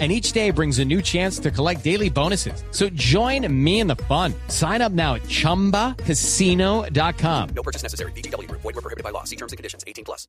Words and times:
and 0.00 0.10
each 0.10 0.32
day 0.32 0.50
brings 0.50 0.80
a 0.80 0.84
new 0.84 1.00
chance 1.00 1.38
to 1.38 1.52
collect 1.52 1.84
daily 1.84 2.10
bonuses. 2.10 2.64
So 2.72 2.88
join 2.96 3.46
me 3.64 3.78
in 3.78 3.86
the 3.86 4.02
fun. 4.08 4.34
Sign 4.48 4.82
up 4.82 4.90
now 4.90 5.14
at 5.14 5.22
ChumbaCasino.com. 5.28 7.48
No 7.54 7.62
purchase 7.62 7.84
necessary. 7.84 8.10
BGW. 8.16 8.50
Void 8.50 8.64
were 8.64 8.72
prohibited 8.72 9.04
by 9.04 9.10
law. 9.10 9.22
See 9.22 9.36
terms 9.36 9.52
and 9.52 9.56
conditions. 9.56 9.84
18 9.86 10.04
plus. 10.04 10.26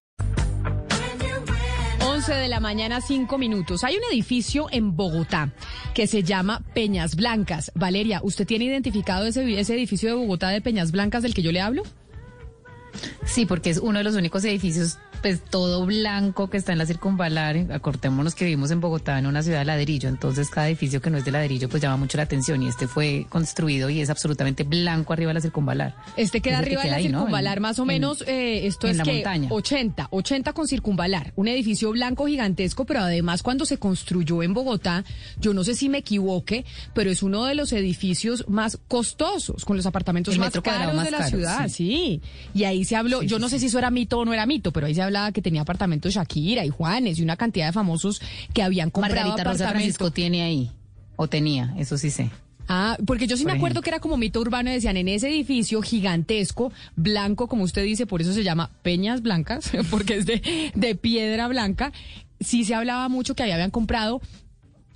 11 2.16 2.36
de 2.36 2.48
la 2.48 2.60
mañana, 2.60 3.02
5 3.02 3.38
minutos. 3.38 3.84
Hay 3.84 3.98
un 3.98 4.04
edificio 4.12 4.68
en 4.72 4.96
Bogotá 4.96 5.52
que 5.94 6.08
se 6.08 6.24
llama 6.24 6.64
Peñas 6.74 7.16
Blancas. 7.16 7.72
Valeria, 7.76 8.22
¿usted 8.24 8.46
tiene 8.46 8.66
identificado 8.66 9.26
ese, 9.26 9.60
ese 9.60 9.74
edificio 9.74 10.10
de 10.10 10.16
Bogotá 10.16 10.50
de 10.50 10.62
Peñas 10.62 10.92
Blancas 10.92 11.24
del 11.24 11.34
que 11.34 11.42
yo 11.42 11.52
le 11.52 11.62
hablo? 11.62 11.84
Sí, 13.26 13.46
porque 13.46 13.70
es 13.70 13.80
uno 13.80 13.98
de 13.98 14.04
los 14.04 14.16
únicos 14.16 14.46
edificios 14.46 14.98
pues 15.22 15.42
todo 15.42 15.86
blanco 15.86 16.50
que 16.50 16.58
está 16.58 16.72
en 16.72 16.78
la 16.78 16.86
circunvalar, 16.86 17.72
acortémonos 17.72 18.36
que 18.36 18.46
vivimos 18.46 18.72
en 18.72 18.82
Bogotá, 18.82 19.18
en 19.20 19.26
una 19.26 19.44
ciudad 19.44 19.60
de 19.60 19.66
ladrillo, 19.66 20.10
entonces 20.10 20.50
cada 20.50 20.68
edificio 20.68 21.02
que 21.02 21.10
no 21.10 21.18
es 21.18 21.26
de 21.26 21.32
ladrillo 21.32 21.70
pues 21.70 21.82
llama 21.82 21.98
mucho 21.98 22.18
la 22.18 22.24
atención 22.24 22.62
y 22.64 22.68
este 22.68 22.88
fue 22.88 23.26
construido 23.30 23.90
y 23.90 24.02
es 24.02 24.10
absolutamente 24.10 24.64
blanco 24.64 25.14
arriba 25.14 25.30
de 25.30 25.36
la 25.36 25.42
circunvalar. 25.42 25.96
Este 26.18 26.42
queda 26.42 26.60
arriba 26.60 26.84
de 26.84 26.92
la 26.92 27.00
circunvalar, 27.00 27.60
más 27.60 27.80
o 27.80 27.86
menos, 27.86 28.24
eh, 28.28 28.68
esto 28.68 28.88
es 28.88 29.02
que 29.02 29.24
80, 29.50 30.08
80 30.12 30.54
con 30.54 30.68
circunvalar, 30.68 31.34
un 31.36 31.48
edificio 31.48 31.92
blanco 31.92 32.26
gigantesco, 32.28 32.86
pero 32.86 33.02
además 33.02 33.44
cuando 33.44 33.66
se 33.66 33.78
construyó 33.78 34.44
en 34.44 34.54
Bogotá, 34.54 35.04
yo 35.40 35.54
no 35.54 35.64
sé 35.64 35.76
si 35.76 35.90
me 35.90 36.00
equivoque, 36.00 36.66
pero 36.94 37.12
es 37.12 37.24
uno 37.24 37.46
de 37.46 37.56
los 37.56 37.72
edificios 37.74 38.46
más 38.48 38.80
costosos, 38.88 39.66
con 39.66 39.78
los 39.78 39.86
apartamentos 39.86 40.38
más 40.38 40.54
caros 40.62 41.04
de 41.04 41.12
la 41.12 41.28
ciudad, 41.28 41.68
sí. 41.70 42.22
Y 42.54 42.64
ahí 42.64 42.86
se 42.86 42.96
habló, 42.96 43.22
yo 43.22 43.40
no 43.40 43.50
sé 43.50 43.60
si 43.60 43.68
eso 43.68 43.80
era 43.80 43.92
mito 43.92 44.20
o 44.20 44.26
no 44.26 44.34
era 44.34 44.46
mito, 44.46 44.72
pero 44.72 44.88
ahí 44.88 44.96
se 44.96 45.02
habló 45.06 45.20
que 45.34 45.42
tenía 45.42 45.62
apartamentos 45.62 46.14
Shakira 46.14 46.66
y 46.66 46.70
Juanes 46.70 47.20
y 47.20 47.24
una 47.24 47.38
cantidad 47.38 47.68
de 47.68 47.74
famosos 47.74 48.22
que 48.54 48.62
habían 48.62 48.90
comprado 48.90 49.30
Margarita 49.30 49.50
Rosa 49.50 49.70
Francisco 49.70 50.12
tiene 50.12 50.44
ahí, 50.44 50.72
o 51.16 51.28
tenía, 51.28 51.74
eso 51.78 51.98
sí 51.98 52.10
sé. 52.10 52.30
Ah, 52.68 52.98
porque 53.06 53.28
yo 53.28 53.38
sí 53.38 53.46
me 53.46 53.52
acuerdo 53.52 53.82
que 53.82 53.90
era 53.90 54.00
como 54.00 54.18
mito 54.18 54.42
urbano, 54.42 54.72
decían 54.72 54.98
en 54.98 55.08
ese 55.08 55.30
edificio 55.30 55.82
gigantesco, 55.82 56.72
blanco, 56.96 57.48
como 57.48 57.64
usted 57.64 57.84
dice, 57.84 58.08
por 58.08 58.22
eso 58.22 58.34
se 58.34 58.44
llama 58.44 58.72
Peñas 58.82 59.22
Blancas, 59.22 59.72
porque 59.92 60.16
es 60.16 60.26
de, 60.26 60.72
de 60.74 60.96
piedra 60.96 61.48
blanca, 61.48 61.92
sí 62.40 62.64
se 62.64 62.74
hablaba 62.74 63.08
mucho 63.08 63.36
que 63.36 63.44
habían 63.44 63.72
comprado 63.72 64.22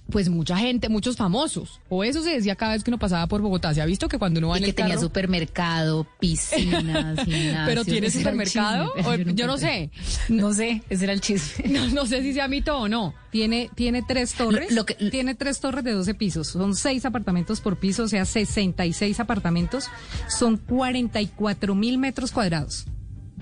pues 0.10 0.30
mucha 0.30 0.58
gente, 0.58 0.90
muchos 0.90 1.16
famosos. 1.16 1.80
O 1.90 2.04
eso 2.04 2.22
se 2.24 2.32
decía 2.32 2.56
cada 2.56 2.74
vez 2.74 2.84
que 2.84 2.90
uno 2.90 3.00
pasaba 3.00 3.28
por 3.28 3.42
Bogotá. 3.42 3.74
Se 3.74 3.82
ha 3.82 3.86
visto 3.86 4.08
que 4.08 4.18
cuando 4.18 4.40
uno 4.40 4.50
va 4.50 4.56
y 4.56 4.60
en 4.60 4.64
que 4.66 4.70
el 4.72 4.76
tenía 4.76 4.96
carro... 4.96 5.08
supermercado, 5.08 6.08
piscinas, 6.20 7.20
Pero 7.66 7.86
tiene 7.86 8.10
supermercado, 8.10 8.94
yo, 9.34 9.48
no 9.48 9.58
sé. 9.58 9.92
No 10.28 10.54
sé, 10.54 10.84
ese 10.90 11.04
era 11.06 11.14
el 11.14 11.22
chisme. 11.22 11.70
No, 11.90 12.06
sé 12.06 12.22
si 12.22 12.34
sea 12.34 12.48
mito 12.48 12.78
o 12.78 12.88
no. 12.88 13.14
Tiene, 13.32 13.70
tiene 13.76 14.04
tres 14.08 14.34
torres. 14.34 14.72
Lo, 14.72 14.86
que, 14.86 14.96
tiene 14.96 15.36
tres 15.36 15.60
torres 15.60 15.84
de 15.84 15.92
12 15.92 16.14
pisos. 16.14 16.48
Son 16.48 16.76
seis 16.76 17.06
apartamentos 17.06 17.62
por 17.62 17.78
piso, 17.78 18.04
o 18.04 18.08
sea, 18.08 18.26
66 18.26 19.20
apartamentos. 19.20 19.86
Son 20.28 20.58
44 20.58 21.76
mil 21.76 21.98
metros 21.98 22.32
cuadrados. 22.32 22.86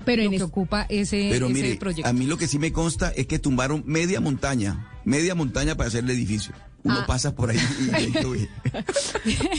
Pero 0.08 0.22
lo 0.24 0.32
en 0.32 0.38
que 0.38 0.42
ocupa 0.42 0.86
ese, 0.88 1.28
Pero 1.30 1.46
ese 1.46 1.54
mire, 1.54 1.76
proyecto. 1.76 2.08
A 2.08 2.12
mí 2.14 2.26
lo 2.26 2.38
que 2.38 2.48
sí 2.48 2.58
me 2.58 2.72
consta 2.72 3.10
es 3.10 3.26
que 3.26 3.38
tumbaron 3.38 3.82
media 3.86 4.20
montaña, 4.20 4.90
media 5.04 5.34
montaña 5.34 5.76
para 5.76 5.88
hacer 5.88 6.04
el 6.04 6.10
edificio. 6.10 6.54
Uno 6.84 6.94
Ah. 7.00 7.06
pasa 7.06 7.34
por 7.34 7.50
ahí 7.50 7.58
y 7.58 7.94
ahí 7.94 8.12
lo 8.22 8.30
ve. 8.30 8.48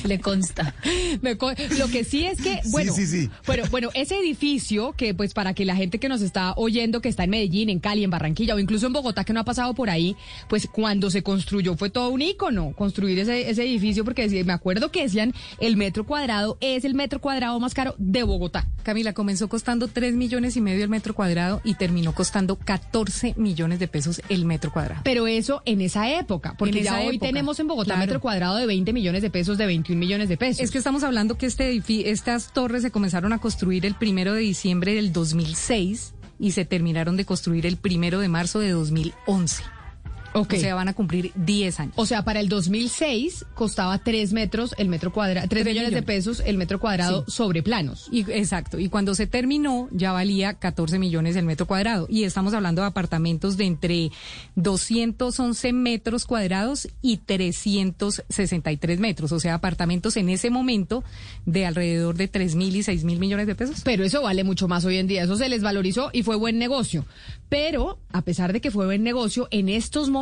Le 0.06 0.19
consta. 0.19 0.74
Me 1.22 1.38
co- 1.38 1.52
lo 1.78 1.88
que 1.90 2.03
sí 2.03 2.25
es 2.25 2.41
que, 2.41 2.59
bueno, 2.72 2.94
sí, 2.94 3.06
sí. 3.06 3.30
Bueno, 3.46 3.63
bueno, 3.72 3.90
ese 3.94 4.18
edificio 4.18 4.94
que 4.94 5.13
pues 5.13 5.34
para 5.34 5.53
que 5.53 5.66
la 5.66 5.75
gente 5.75 6.00
que 6.00 6.09
nos 6.09 6.22
está 6.22 6.53
oyendo, 6.56 7.02
que 7.02 7.09
está 7.09 7.24
en 7.25 7.31
Medellín, 7.31 7.69
en 7.69 7.80
Cali, 7.80 8.03
en 8.03 8.09
Barranquilla 8.09 8.56
o 8.56 8.59
incluso 8.59 8.88
en 8.88 8.94
Bogotá 8.94 9.24
que 9.24 9.34
no 9.34 9.40
ha 9.41 9.46
pasado 9.46 9.74
por 9.74 9.90
ahí, 9.90 10.16
pues 10.47 10.68
cuando 10.72 11.09
se 11.12 11.24
construyó 11.24 11.75
fue 11.75 11.90
todo 11.90 12.09
un 12.09 12.22
ícono 12.22 12.74
construir 12.75 13.19
ese, 13.19 13.50
ese 13.50 13.63
edificio 13.63 14.03
porque 14.06 14.28
me 14.46 14.53
acuerdo 14.53 14.91
que 14.91 15.03
decían 15.03 15.34
el 15.59 15.75
metro 15.78 16.06
cuadrado 16.06 16.57
es 16.62 16.86
el 16.86 16.94
metro 16.94 17.19
cuadrado 17.19 17.59
más 17.59 17.74
caro 17.74 17.96
de 17.97 18.24
Bogotá. 18.24 18.68
Camila, 18.84 19.13
comenzó 19.13 19.50
costando 19.50 19.88
3 19.88 20.16
millones 20.16 20.56
y 20.56 20.62
medio 20.62 20.84
el 20.84 20.90
metro 20.90 21.13
cuadrado 21.13 21.62
y 21.63 21.74
terminó 21.75 22.13
costando 22.13 22.56
14 22.57 23.34
millones 23.38 23.80
de 23.80 23.88
pesos 23.88 24.22
el 24.30 24.46
metro 24.46 24.72
cuadrado. 24.72 25.01
Pero 25.03 25.28
eso 25.28 25.62
en 25.66 25.81
esa 25.81 26.09
época, 26.18 26.56
porque 26.57 26.80
En 26.80 26.86
ya 26.86 27.01
esa 27.01 27.09
hoy 27.09 27.16
época, 27.16 27.28
tenemos 27.28 27.59
en 27.59 27.68
Bogotá 27.68 27.94
claro. 27.94 28.00
metro 28.00 28.22
cuadrado 28.22 28.58
de 28.58 28.66
20 28.66 28.94
millones 28.94 29.22
de 29.22 29.30
pesos, 29.30 29.58
de 29.58 29.66
21 29.66 30.00
millones 30.00 30.30
de 30.30 30.38
pesos. 30.38 30.62
Es 30.62 30.72
que 30.72 30.78
estamos 30.78 31.03
hablando 31.03 31.38
que 31.38 31.46
este 31.46 31.81
estas 32.09 32.53
torres 32.53 32.81
se 32.81 32.92
comenzaron 32.92 33.34
a 33.34 33.40
construir 33.40 33.86
el 33.86 33.96
primero 33.96 34.34
de 34.34 34.42
diciembre 34.42 34.94
del 34.94 35.12
2006 35.14 36.14
y 36.40 36.52
se 36.52 36.66
terminaron 36.66 37.18
de 37.18 37.25
construir 37.25 37.66
el 37.66 37.78
primero 37.78 38.19
de 38.19 38.30
marzo 38.30 38.59
de 38.59 38.72
2011. 38.72 39.64
Ok. 40.34 40.53
O 40.53 40.59
sea, 40.59 40.75
van 40.75 40.88
a 40.88 40.94
cumplir 40.94 41.31
10 41.35 41.79
años. 41.79 41.94
O 41.97 42.06
sea, 42.06 42.23
para 42.23 42.40
el 42.40 42.50
2006 42.50 43.45
costaba 43.56 43.97
3 44.00 44.34
metros 44.34 44.75
el 44.78 44.88
metro 44.90 45.12
cuadrado, 45.12 45.47
3 45.47 45.63
Tres 45.63 45.73
millones 45.73 45.94
de 45.94 46.03
pesos 46.03 46.41
el 46.45 46.57
metro 46.57 46.79
cuadrado 46.79 47.25
Sí. 47.28 47.31
sobre 47.31 47.63
planos. 47.63 48.07
Y, 48.12 48.22
exacto. 48.31 48.79
Y 48.79 48.89
cuando 48.89 49.16
se 49.16 49.28
terminó, 49.28 49.88
ya 49.91 50.12
valía 50.12 50.53
14 50.56 51.00
millones 51.00 51.35
el 51.35 51.45
metro 51.45 51.66
cuadrado. 51.66 52.07
Y 52.09 52.23
estamos 52.23 52.53
hablando 52.53 52.81
de 52.81 52.88
apartamentos 52.88 53.57
de 53.57 53.66
entre 53.66 54.12
211 54.56 55.73
metros 55.73 56.25
cuadrados 56.25 56.88
y 57.01 57.18
363 57.18 59.00
metros. 59.00 59.31
O 59.31 59.39
sea, 59.39 59.56
apartamentos 59.56 60.18
en 60.18 60.29
ese 60.29 60.50
momento 60.50 61.03
de 61.45 61.66
alrededor 61.66 62.16
de 62.16 62.28
3 62.28 62.56
mil 62.56 62.75
y 62.75 62.84
6 62.84 63.03
mil 63.03 63.19
millones 63.19 63.47
de 63.47 63.56
pesos. 63.56 63.81
Pero 63.84 64.03
eso 64.03 64.22
vale 64.22 64.44
mucho 64.44 64.68
más 64.68 64.85
hoy 64.85 64.97
en 64.97 65.07
día. 65.07 65.23
Eso 65.23 65.35
se 65.35 65.50
les 65.50 65.62
valorizó 65.62 66.09
y 66.13 66.23
fue 66.23 66.35
buen 66.35 66.57
negocio. 66.59 67.06
Pero, 67.50 67.97
a 68.12 68.22
pesar 68.22 68.53
de 68.53 68.62
que 68.62 68.69
fue 68.72 68.85
buen 68.85 69.03
negocio, 69.03 69.47
en 69.51 69.69
estos 69.69 70.09
momentos, 70.09 70.19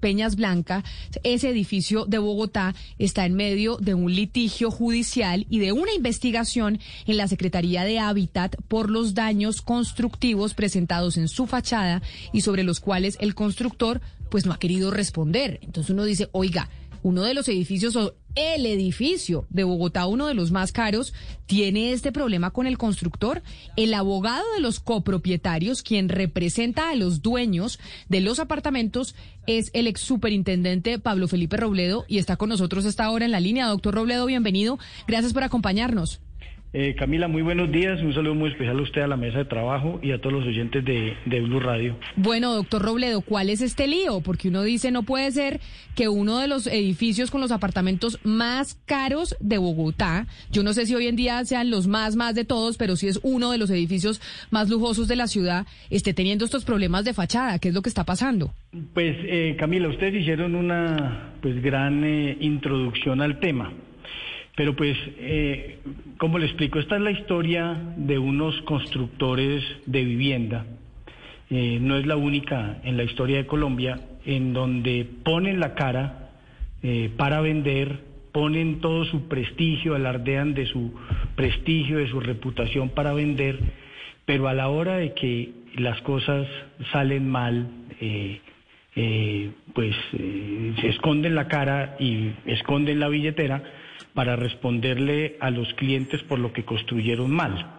Peñas 0.00 0.36
Blanca, 0.36 0.84
ese 1.22 1.50
edificio 1.50 2.06
de 2.06 2.18
Bogotá, 2.18 2.74
está 2.98 3.24
en 3.24 3.34
medio 3.34 3.76
de 3.76 3.94
un 3.94 4.12
litigio 4.14 4.70
judicial 4.70 5.46
y 5.48 5.60
de 5.60 5.72
una 5.72 5.92
investigación 5.92 6.80
en 7.06 7.16
la 7.16 7.28
Secretaría 7.28 7.84
de 7.84 7.98
Hábitat 7.98 8.56
por 8.68 8.90
los 8.90 9.14
daños 9.14 9.62
constructivos 9.62 10.54
presentados 10.54 11.16
en 11.16 11.28
su 11.28 11.46
fachada 11.46 12.02
y 12.32 12.40
sobre 12.40 12.64
los 12.64 12.80
cuales 12.80 13.16
el 13.20 13.34
constructor 13.34 14.00
pues 14.28 14.44
no 14.44 14.52
ha 14.52 14.58
querido 14.58 14.90
responder. 14.90 15.60
Entonces 15.62 15.90
uno 15.90 16.04
dice, 16.04 16.28
oiga, 16.32 16.68
uno 17.02 17.22
de 17.22 17.34
los 17.34 17.48
edificios 17.48 17.96
o 17.96 18.14
el 18.34 18.66
edificio 18.66 19.46
de 19.50 19.64
Bogotá, 19.64 20.06
uno 20.06 20.26
de 20.26 20.34
los 20.34 20.52
más 20.52 20.72
caros, 20.72 21.12
tiene 21.46 21.92
este 21.92 22.12
problema 22.12 22.50
con 22.50 22.66
el 22.66 22.78
constructor. 22.78 23.42
El 23.76 23.94
abogado 23.94 24.44
de 24.54 24.60
los 24.60 24.80
copropietarios, 24.80 25.82
quien 25.82 26.08
representa 26.08 26.90
a 26.90 26.94
los 26.94 27.22
dueños 27.22 27.78
de 28.08 28.20
los 28.20 28.38
apartamentos, 28.38 29.14
es 29.46 29.70
el 29.72 29.86
ex 29.86 30.00
superintendente 30.00 30.98
Pablo 30.98 31.26
Felipe 31.26 31.56
Robledo 31.56 32.04
y 32.06 32.18
está 32.18 32.36
con 32.36 32.50
nosotros 32.50 32.84
hasta 32.84 33.04
ahora 33.04 33.24
en 33.24 33.32
la 33.32 33.40
línea. 33.40 33.66
Doctor 33.66 33.94
Robledo, 33.94 34.26
bienvenido. 34.26 34.78
Gracias 35.06 35.32
por 35.32 35.42
acompañarnos. 35.42 36.20
Eh, 36.74 36.94
Camila, 36.98 37.28
muy 37.28 37.40
buenos 37.40 37.72
días. 37.72 38.00
Un 38.02 38.12
saludo 38.12 38.34
muy 38.34 38.50
especial 38.50 38.78
a 38.78 38.82
usted, 38.82 39.00
a 39.00 39.06
la 39.06 39.16
mesa 39.16 39.38
de 39.38 39.46
trabajo 39.46 40.00
y 40.02 40.12
a 40.12 40.20
todos 40.20 40.34
los 40.34 40.46
oyentes 40.46 40.84
de, 40.84 41.16
de 41.24 41.40
Blue 41.40 41.60
Radio. 41.60 41.96
Bueno, 42.16 42.54
doctor 42.54 42.82
Robledo, 42.82 43.22
¿cuál 43.22 43.48
es 43.48 43.62
este 43.62 43.86
lío? 43.86 44.20
Porque 44.20 44.48
uno 44.48 44.62
dice, 44.62 44.90
no 44.90 45.02
puede 45.02 45.30
ser 45.30 45.60
que 45.94 46.08
uno 46.08 46.38
de 46.38 46.46
los 46.46 46.66
edificios 46.66 47.30
con 47.30 47.40
los 47.40 47.52
apartamentos 47.52 48.20
más 48.22 48.78
caros 48.84 49.34
de 49.40 49.56
Bogotá, 49.56 50.26
yo 50.50 50.62
no 50.62 50.74
sé 50.74 50.84
si 50.84 50.94
hoy 50.94 51.06
en 51.06 51.16
día 51.16 51.42
sean 51.46 51.70
los 51.70 51.86
más, 51.86 52.16
más 52.16 52.34
de 52.34 52.44
todos, 52.44 52.76
pero 52.76 52.96
sí 52.96 53.08
es 53.08 53.18
uno 53.22 53.50
de 53.50 53.58
los 53.58 53.70
edificios 53.70 54.20
más 54.50 54.68
lujosos 54.68 55.08
de 55.08 55.16
la 55.16 55.26
ciudad, 55.26 55.66
esté 55.88 56.12
teniendo 56.12 56.44
estos 56.44 56.66
problemas 56.66 57.04
de 57.04 57.14
fachada. 57.14 57.58
¿Qué 57.58 57.68
es 57.68 57.74
lo 57.74 57.80
que 57.80 57.88
está 57.88 58.04
pasando? 58.04 58.52
Pues, 58.92 59.16
eh, 59.22 59.56
Camila, 59.58 59.88
ustedes 59.88 60.20
hicieron 60.20 60.54
una 60.54 61.32
pues 61.40 61.62
gran 61.62 62.04
eh, 62.04 62.36
introducción 62.40 63.22
al 63.22 63.40
tema. 63.40 63.72
Pero 64.58 64.74
pues, 64.74 64.96
eh, 65.20 65.78
como 66.16 66.40
le 66.40 66.46
explico, 66.46 66.80
esta 66.80 66.96
es 66.96 67.02
la 67.02 67.12
historia 67.12 67.80
de 67.96 68.18
unos 68.18 68.60
constructores 68.62 69.62
de 69.86 70.04
vivienda. 70.04 70.66
Eh, 71.48 71.78
no 71.80 71.96
es 71.96 72.04
la 72.06 72.16
única 72.16 72.80
en 72.82 72.96
la 72.96 73.04
historia 73.04 73.36
de 73.36 73.46
Colombia 73.46 74.00
en 74.26 74.52
donde 74.52 75.06
ponen 75.22 75.60
la 75.60 75.76
cara 75.76 76.30
eh, 76.82 77.08
para 77.16 77.40
vender, 77.40 78.00
ponen 78.32 78.80
todo 78.80 79.04
su 79.04 79.28
prestigio, 79.28 79.94
alardean 79.94 80.54
de 80.54 80.66
su 80.66 80.92
prestigio, 81.36 81.98
de 81.98 82.08
su 82.08 82.18
reputación 82.18 82.88
para 82.88 83.12
vender, 83.12 83.60
pero 84.24 84.48
a 84.48 84.54
la 84.54 84.70
hora 84.70 84.96
de 84.96 85.14
que 85.14 85.52
las 85.76 86.02
cosas 86.02 86.48
salen 86.90 87.30
mal, 87.30 87.68
eh, 88.00 88.40
pues 89.72 89.94
se 90.10 90.88
esconden 90.88 91.36
la 91.36 91.46
cara 91.46 91.94
y 92.00 92.32
esconden 92.44 92.98
la 92.98 93.06
billetera 93.06 93.62
para 94.14 94.36
responderle 94.36 95.36
a 95.40 95.50
los 95.50 95.72
clientes 95.74 96.22
por 96.22 96.38
lo 96.38 96.52
que 96.52 96.64
construyeron 96.64 97.30
mal. 97.30 97.78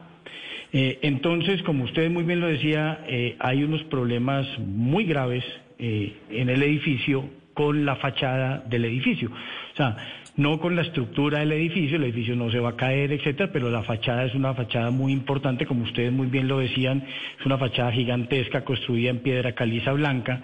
Eh, 0.72 1.00
entonces, 1.02 1.64
como 1.64 1.86
usted 1.86 2.10
muy 2.12 2.24
bien 2.24 2.40
lo 2.40 2.48
decía, 2.48 3.04
eh, 3.08 3.36
hay 3.40 3.64
unos 3.64 3.84
problemas 3.86 4.48
muy 4.60 5.06
graves 5.06 5.44
eh, 5.80 6.14
en 6.30 6.50
el 6.50 6.62
edificio 6.62 7.26
con 7.60 7.84
la 7.84 7.98
fachada 7.98 8.64
del 8.70 8.86
edificio. 8.86 9.30
O 9.30 9.76
sea, 9.76 9.98
no 10.38 10.62
con 10.62 10.78
la 10.78 10.82
estructura 10.82 11.40
del 11.40 11.52
edificio, 11.52 11.98
el 11.98 12.06
edificio 12.06 12.34
no 12.34 12.50
se 12.50 12.62
va 12.62 12.70
a 12.70 12.76
caer, 12.78 13.12
etcétera, 13.12 13.50
pero 13.52 13.70
la 13.70 13.84
fachada 13.84 14.24
es 14.24 14.34
una 14.34 14.54
fachada 14.54 14.92
muy 14.92 15.12
importante, 15.12 15.66
como 15.66 15.84
ustedes 15.84 16.10
muy 16.10 16.28
bien 16.28 16.48
lo 16.48 16.60
decían, 16.60 17.04
es 17.38 17.46
una 17.46 17.58
fachada 17.58 17.92
gigantesca 17.92 18.64
construida 18.64 19.10
en 19.10 19.20
piedra 19.20 19.52
caliza 19.56 19.92
blanca 19.92 20.42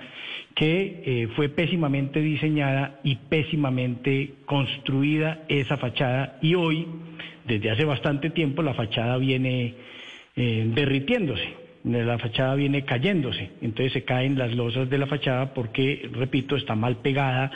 que 0.55 1.03
eh, 1.05 1.27
fue 1.37 1.47
pésimamente 1.47 2.19
diseñada 2.19 2.99
y 3.01 3.15
pésimamente 3.15 4.33
construida 4.45 5.45
esa 5.47 5.77
fachada 5.77 6.37
y 6.41 6.55
hoy, 6.55 6.85
desde 7.45 7.71
hace 7.71 7.85
bastante 7.85 8.29
tiempo, 8.29 8.61
la 8.61 8.73
fachada 8.73 9.15
viene 9.15 9.73
eh, 10.35 10.69
derritiéndose 10.75 11.64
la 11.85 12.17
fachada 12.17 12.55
viene 12.55 12.83
cayéndose, 12.83 13.51
entonces 13.61 13.93
se 13.93 14.03
caen 14.03 14.37
las 14.37 14.53
losas 14.55 14.89
de 14.89 14.97
la 14.97 15.05
fachada 15.05 15.53
porque, 15.53 16.09
repito, 16.11 16.55
está 16.55 16.75
mal 16.75 16.97
pegada, 16.97 17.51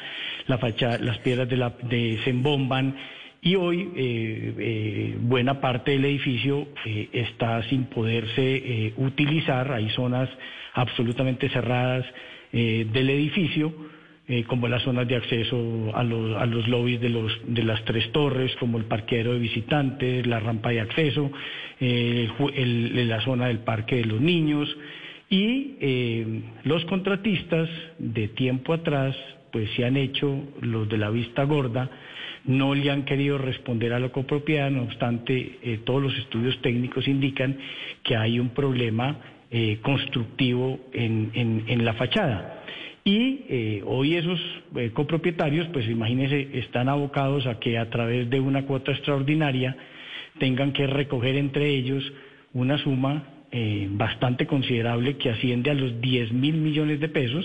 la 0.48 0.58
fachada, 0.60 1.00
las 1.00 1.18
piedras 1.20 1.50
de 1.50 1.58
la, 1.58 1.70
de, 1.82 2.20
se 2.24 2.30
embomban 2.30 2.96
y 3.42 3.56
hoy 3.56 3.90
eh, 3.96 4.54
eh, 4.60 5.18
buena 5.20 5.62
parte 5.62 5.92
del 5.92 6.06
edificio 6.06 6.68
eh, 6.86 7.10
está 7.14 7.64
sin 7.70 7.86
poderse 7.86 8.56
eh, 8.56 8.94
utilizar, 8.98 9.72
hay 9.72 9.90
zonas 9.90 10.30
absolutamente 10.74 11.50
cerradas 11.50 12.06
eh, 12.52 12.88
del 12.92 13.10
edificio 13.10 13.74
eh, 14.32 14.44
como 14.44 14.68
las 14.68 14.84
zonas 14.84 15.08
de 15.08 15.16
acceso 15.16 15.90
a 15.96 16.04
los, 16.04 16.40
a 16.40 16.46
los 16.46 16.68
lobbies 16.68 17.02
de, 17.02 17.10
los, 17.10 17.32
de 17.48 17.64
las 17.64 17.84
tres 17.84 18.12
torres, 18.12 18.56
como 18.60 18.78
el 18.78 18.84
parqueadero 18.84 19.34
de 19.34 19.40
visitantes, 19.40 20.28
la 20.28 20.40
rampa 20.40 20.70
de 20.70 20.82
acceso, 20.82 21.32
eh, 21.80 22.30
la 23.08 23.22
zona 23.22 23.48
del 23.48 23.62
parque 23.62 23.96
de 23.96 24.06
los 24.06 24.22
niños. 24.22 24.70
Y 25.32 25.78
eh, 25.82 26.42
los 26.64 26.86
contratistas 26.86 27.70
de 27.98 28.28
tiempo 28.28 28.74
atrás, 28.74 29.16
pues 29.52 29.68
se 29.76 29.84
han 29.84 29.98
hecho 29.98 30.44
los 30.62 30.88
de 30.88 31.00
la 31.00 31.10
vista 31.10 31.44
gorda, 31.46 31.90
no 32.46 32.76
le 32.76 32.92
han 32.92 33.06
querido 33.06 33.40
responder 33.40 33.94
a 33.94 34.00
la 34.00 34.10
copropiedad, 34.10 34.70
no 34.70 34.84
obstante, 34.84 35.80
todos 35.86 36.04
los 36.04 36.16
estudios 36.20 36.62
técnicos 36.62 37.08
indican 37.08 37.58
que 38.04 38.16
hay 38.16 38.40
un 38.40 38.50
problema 38.50 39.18
constructivo 39.82 40.80
en, 40.94 41.32
en 41.34 41.84
la 41.84 41.94
fachada. 41.94 42.59
Y 43.10 43.44
eh, 43.50 43.84
hoy 43.88 44.18
esos 44.18 44.40
eh, 44.76 44.92
copropietarios, 44.94 45.68
pues 45.74 45.90
imagínense, 45.90 46.60
están 46.60 46.90
abocados 46.90 47.48
a 47.48 47.60
que 47.60 47.80
a 47.80 47.90
través 47.90 48.30
de 48.30 48.40
una 48.40 48.68
cuota 48.68 48.92
extraordinaria 48.92 49.76
tengan 50.38 50.74
que 50.74 50.86
recoger 50.86 51.36
entre 51.36 51.70
ellos 51.70 52.04
una 52.54 52.78
suma 52.78 53.24
eh, 53.52 53.88
bastante 53.90 54.46
considerable 54.46 55.18
que 55.18 55.32
asciende 55.32 55.72
a 55.72 55.74
los 55.74 56.00
10 56.00 56.34
mil 56.34 56.58
millones 56.58 57.00
de 57.00 57.10
pesos 57.10 57.44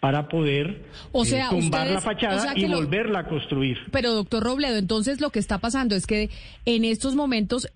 para 0.00 0.26
poder 0.26 0.86
o 1.12 1.26
sea, 1.26 1.48
eh, 1.48 1.50
tumbar 1.50 1.82
ustedes, 1.82 1.92
la 1.92 2.00
fachada 2.00 2.36
o 2.36 2.40
sea 2.40 2.52
y 2.56 2.66
lo, 2.66 2.78
volverla 2.78 3.18
a 3.18 3.26
construir. 3.26 3.76
Pero 3.90 4.14
doctor 4.14 4.42
Robledo, 4.42 4.78
entonces 4.78 5.20
lo 5.20 5.28
que 5.28 5.38
está 5.38 5.58
pasando 5.58 5.94
es 5.96 6.06
que 6.06 6.30
en 6.64 6.86
estos 6.86 7.14
momentos 7.14 7.68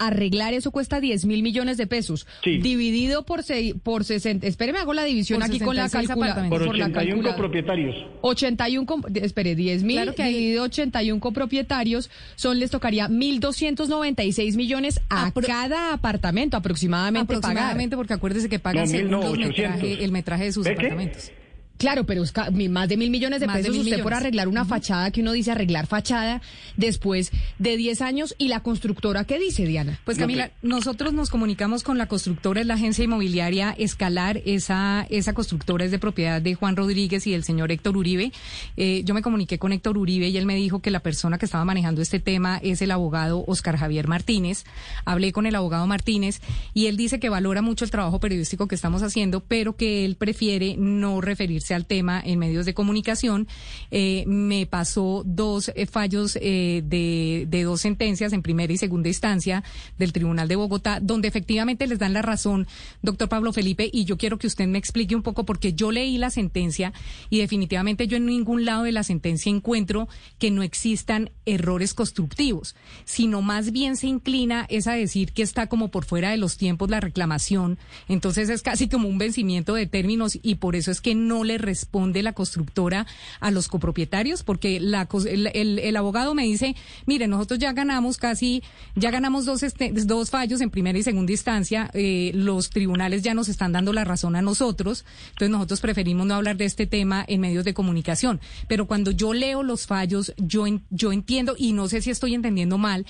arreglar 0.00 0.54
eso 0.54 0.70
cuesta 0.72 1.00
10 1.00 1.24
mil 1.26 1.42
millones 1.42 1.76
de 1.76 1.86
pesos. 1.86 2.26
Sí. 2.42 2.58
Dividido 2.58 3.24
por, 3.24 3.42
se, 3.42 3.74
por 3.82 4.04
60. 4.04 4.46
Espéreme, 4.46 4.78
hago 4.80 4.94
la 4.94 5.04
división 5.04 5.38
Por 5.40 5.48
aquí 5.48 5.60
con 5.60 5.76
la 5.76 5.88
66 5.88 6.08
calculadora. 6.08 6.48
Por 6.48 6.60
la 6.62 6.86
81 6.86 6.92
calculadora. 6.94 7.34
copropietarios. 7.36 7.96
81, 8.22 8.86
com- 8.86 9.02
de- 9.02 9.20
espere, 9.24 9.54
10 9.54 9.82
mil 9.84 9.96
Claro 9.96 10.14
que 10.14 10.22
hay- 10.22 10.32
dividido 10.34 10.64
81 10.64 11.20
copropietarios, 11.20 12.10
son, 12.36 12.58
les 12.58 12.70
tocaría 12.70 13.08
1.296 13.08 14.56
millones 14.56 15.00
a 15.08 15.30
Apro- 15.32 15.46
cada 15.46 15.92
apartamento 15.92 16.56
aproximadamente, 16.56 17.34
Aproximadamente, 17.34 17.96
porque 17.96 18.14
acuérdese 18.14 18.48
que 18.48 18.58
pagan 18.58 18.86
No, 18.86 18.92
mil, 18.92 19.10
no, 19.10 19.20
800. 19.20 19.48
metraje- 19.80 20.04
el 20.04 20.12
metraje 20.12 20.44
de 20.44 20.52
sus 20.52 20.66
apartamentos. 20.66 21.24
pagar. 21.28 21.39
Claro, 21.80 22.04
pero 22.04 22.22
es 22.22 22.34
más 22.68 22.90
de 22.90 22.98
mil 22.98 23.10
millones 23.10 23.40
de 23.40 23.46
Más 23.46 23.56
pesos 23.56 23.74
usted 23.74 24.02
por 24.02 24.12
arreglar 24.12 24.48
una 24.48 24.66
fachada 24.66 25.10
que 25.10 25.22
uno 25.22 25.32
dice 25.32 25.50
arreglar 25.50 25.86
fachada 25.86 26.42
después 26.76 27.32
de 27.58 27.78
10 27.78 28.02
años 28.02 28.34
y 28.36 28.48
la 28.48 28.60
constructora, 28.60 29.24
¿qué 29.24 29.38
dice, 29.38 29.64
Diana? 29.64 29.98
Pues 30.04 30.18
Camila, 30.18 30.50
nosotros 30.60 31.14
nos 31.14 31.30
comunicamos 31.30 31.82
con 31.82 31.96
la 31.96 32.04
constructora, 32.04 32.60
es 32.60 32.66
la 32.66 32.74
agencia 32.74 33.02
inmobiliaria 33.02 33.74
Escalar, 33.78 34.42
esa, 34.44 35.06
esa 35.08 35.32
constructora 35.32 35.86
es 35.86 35.90
de 35.90 35.98
propiedad 35.98 36.42
de 36.42 36.54
Juan 36.54 36.76
Rodríguez 36.76 37.26
y 37.26 37.32
del 37.32 37.44
señor 37.44 37.72
Héctor 37.72 37.96
Uribe. 37.96 38.30
Eh, 38.76 39.00
yo 39.06 39.14
me 39.14 39.22
comuniqué 39.22 39.58
con 39.58 39.72
Héctor 39.72 39.96
Uribe 39.96 40.28
y 40.28 40.36
él 40.36 40.44
me 40.44 40.56
dijo 40.56 40.82
que 40.82 40.90
la 40.90 41.00
persona 41.00 41.38
que 41.38 41.46
estaba 41.46 41.64
manejando 41.64 42.02
este 42.02 42.20
tema 42.20 42.58
es 42.62 42.82
el 42.82 42.90
abogado 42.90 43.42
Oscar 43.46 43.78
Javier 43.78 44.06
Martínez. 44.06 44.64
Hablé 45.06 45.32
con 45.32 45.46
el 45.46 45.54
abogado 45.54 45.86
Martínez 45.86 46.42
y 46.74 46.88
él 46.88 46.98
dice 46.98 47.18
que 47.18 47.30
valora 47.30 47.62
mucho 47.62 47.86
el 47.86 47.90
trabajo 47.90 48.20
periodístico 48.20 48.68
que 48.68 48.74
estamos 48.74 49.02
haciendo, 49.02 49.40
pero 49.40 49.76
que 49.76 50.04
él 50.04 50.16
prefiere 50.16 50.76
no 50.76 51.22
referirse 51.22 51.69
al 51.74 51.86
tema 51.86 52.20
en 52.24 52.38
medios 52.38 52.66
de 52.66 52.74
comunicación. 52.74 53.48
Eh, 53.90 54.24
me 54.26 54.66
pasó 54.66 55.22
dos 55.24 55.70
eh, 55.74 55.86
fallos 55.86 56.36
eh, 56.40 56.82
de, 56.84 57.46
de 57.48 57.62
dos 57.62 57.80
sentencias 57.80 58.32
en 58.32 58.42
primera 58.42 58.72
y 58.72 58.76
segunda 58.78 59.08
instancia 59.08 59.62
del 59.98 60.12
Tribunal 60.12 60.48
de 60.48 60.56
Bogotá, 60.56 61.00
donde 61.00 61.28
efectivamente 61.28 61.86
les 61.86 61.98
dan 61.98 62.12
la 62.12 62.22
razón, 62.22 62.66
doctor 63.02 63.28
Pablo 63.28 63.52
Felipe, 63.52 63.88
y 63.92 64.04
yo 64.04 64.16
quiero 64.16 64.38
que 64.38 64.46
usted 64.46 64.66
me 64.66 64.78
explique 64.78 65.14
un 65.14 65.22
poco, 65.22 65.44
porque 65.44 65.72
yo 65.72 65.92
leí 65.92 66.18
la 66.18 66.30
sentencia 66.30 66.92
y 67.28 67.38
definitivamente 67.38 68.06
yo 68.06 68.16
en 68.16 68.26
ningún 68.26 68.64
lado 68.64 68.84
de 68.84 68.92
la 68.92 69.02
sentencia 69.02 69.50
encuentro 69.50 70.08
que 70.38 70.50
no 70.50 70.62
existan 70.62 71.30
errores 71.46 71.94
constructivos, 71.94 72.74
sino 73.04 73.42
más 73.42 73.72
bien 73.72 73.96
se 73.96 74.06
inclina 74.06 74.66
es 74.68 74.86
a 74.86 74.92
decir 74.92 75.32
que 75.32 75.42
está 75.42 75.66
como 75.68 75.90
por 75.90 76.04
fuera 76.04 76.30
de 76.30 76.36
los 76.36 76.56
tiempos 76.56 76.90
la 76.90 77.00
reclamación, 77.00 77.78
entonces 78.08 78.48
es 78.48 78.62
casi 78.62 78.88
como 78.88 79.08
un 79.08 79.18
vencimiento 79.18 79.74
de 79.74 79.86
términos 79.86 80.38
y 80.42 80.56
por 80.56 80.76
eso 80.76 80.90
es 80.90 81.00
que 81.00 81.14
no 81.14 81.44
le 81.44 81.58
responde 81.60 82.22
la 82.22 82.32
constructora 82.32 83.06
a 83.40 83.50
los 83.50 83.68
copropietarios, 83.68 84.42
porque 84.42 84.80
la, 84.80 85.08
el, 85.28 85.50
el- 85.54 85.78
el 85.78 85.96
abogado 85.96 86.34
me 86.34 86.44
dice, 86.44 86.74
mire, 87.06 87.26
nosotros 87.28 87.58
ya 87.58 87.72
ganamos 87.72 88.16
casi, 88.18 88.62
ya 88.96 89.10
ganamos 89.10 89.44
dos, 89.44 89.62
este- 89.62 89.92
dos 89.92 90.30
fallos 90.30 90.60
en 90.60 90.70
primera 90.70 90.98
y 90.98 91.02
segunda 91.02 91.32
instancia, 91.32 91.90
eh, 91.94 92.30
los 92.34 92.70
tribunales 92.70 93.22
ya 93.22 93.34
nos 93.34 93.48
están 93.48 93.72
dando 93.72 93.92
la 93.92 94.04
razón 94.04 94.36
a 94.36 94.42
nosotros, 94.42 95.04
entonces 95.30 95.50
nosotros 95.50 95.80
preferimos 95.80 96.26
no 96.26 96.34
hablar 96.34 96.56
de 96.56 96.64
este 96.64 96.86
tema 96.86 97.24
en 97.26 97.40
medios 97.40 97.64
de 97.64 97.74
comunicación. 97.74 98.40
Pero 98.68 98.86
cuando 98.86 99.10
yo 99.10 99.32
leo 99.34 99.62
los 99.62 99.86
fallos, 99.86 100.32
yo, 100.38 100.64
yo 100.90 101.12
entiendo, 101.12 101.54
y 101.58 101.72
no 101.72 101.88
sé 101.88 102.02
si 102.02 102.10
estoy 102.10 102.34
entendiendo 102.34 102.78
mal, 102.78 103.06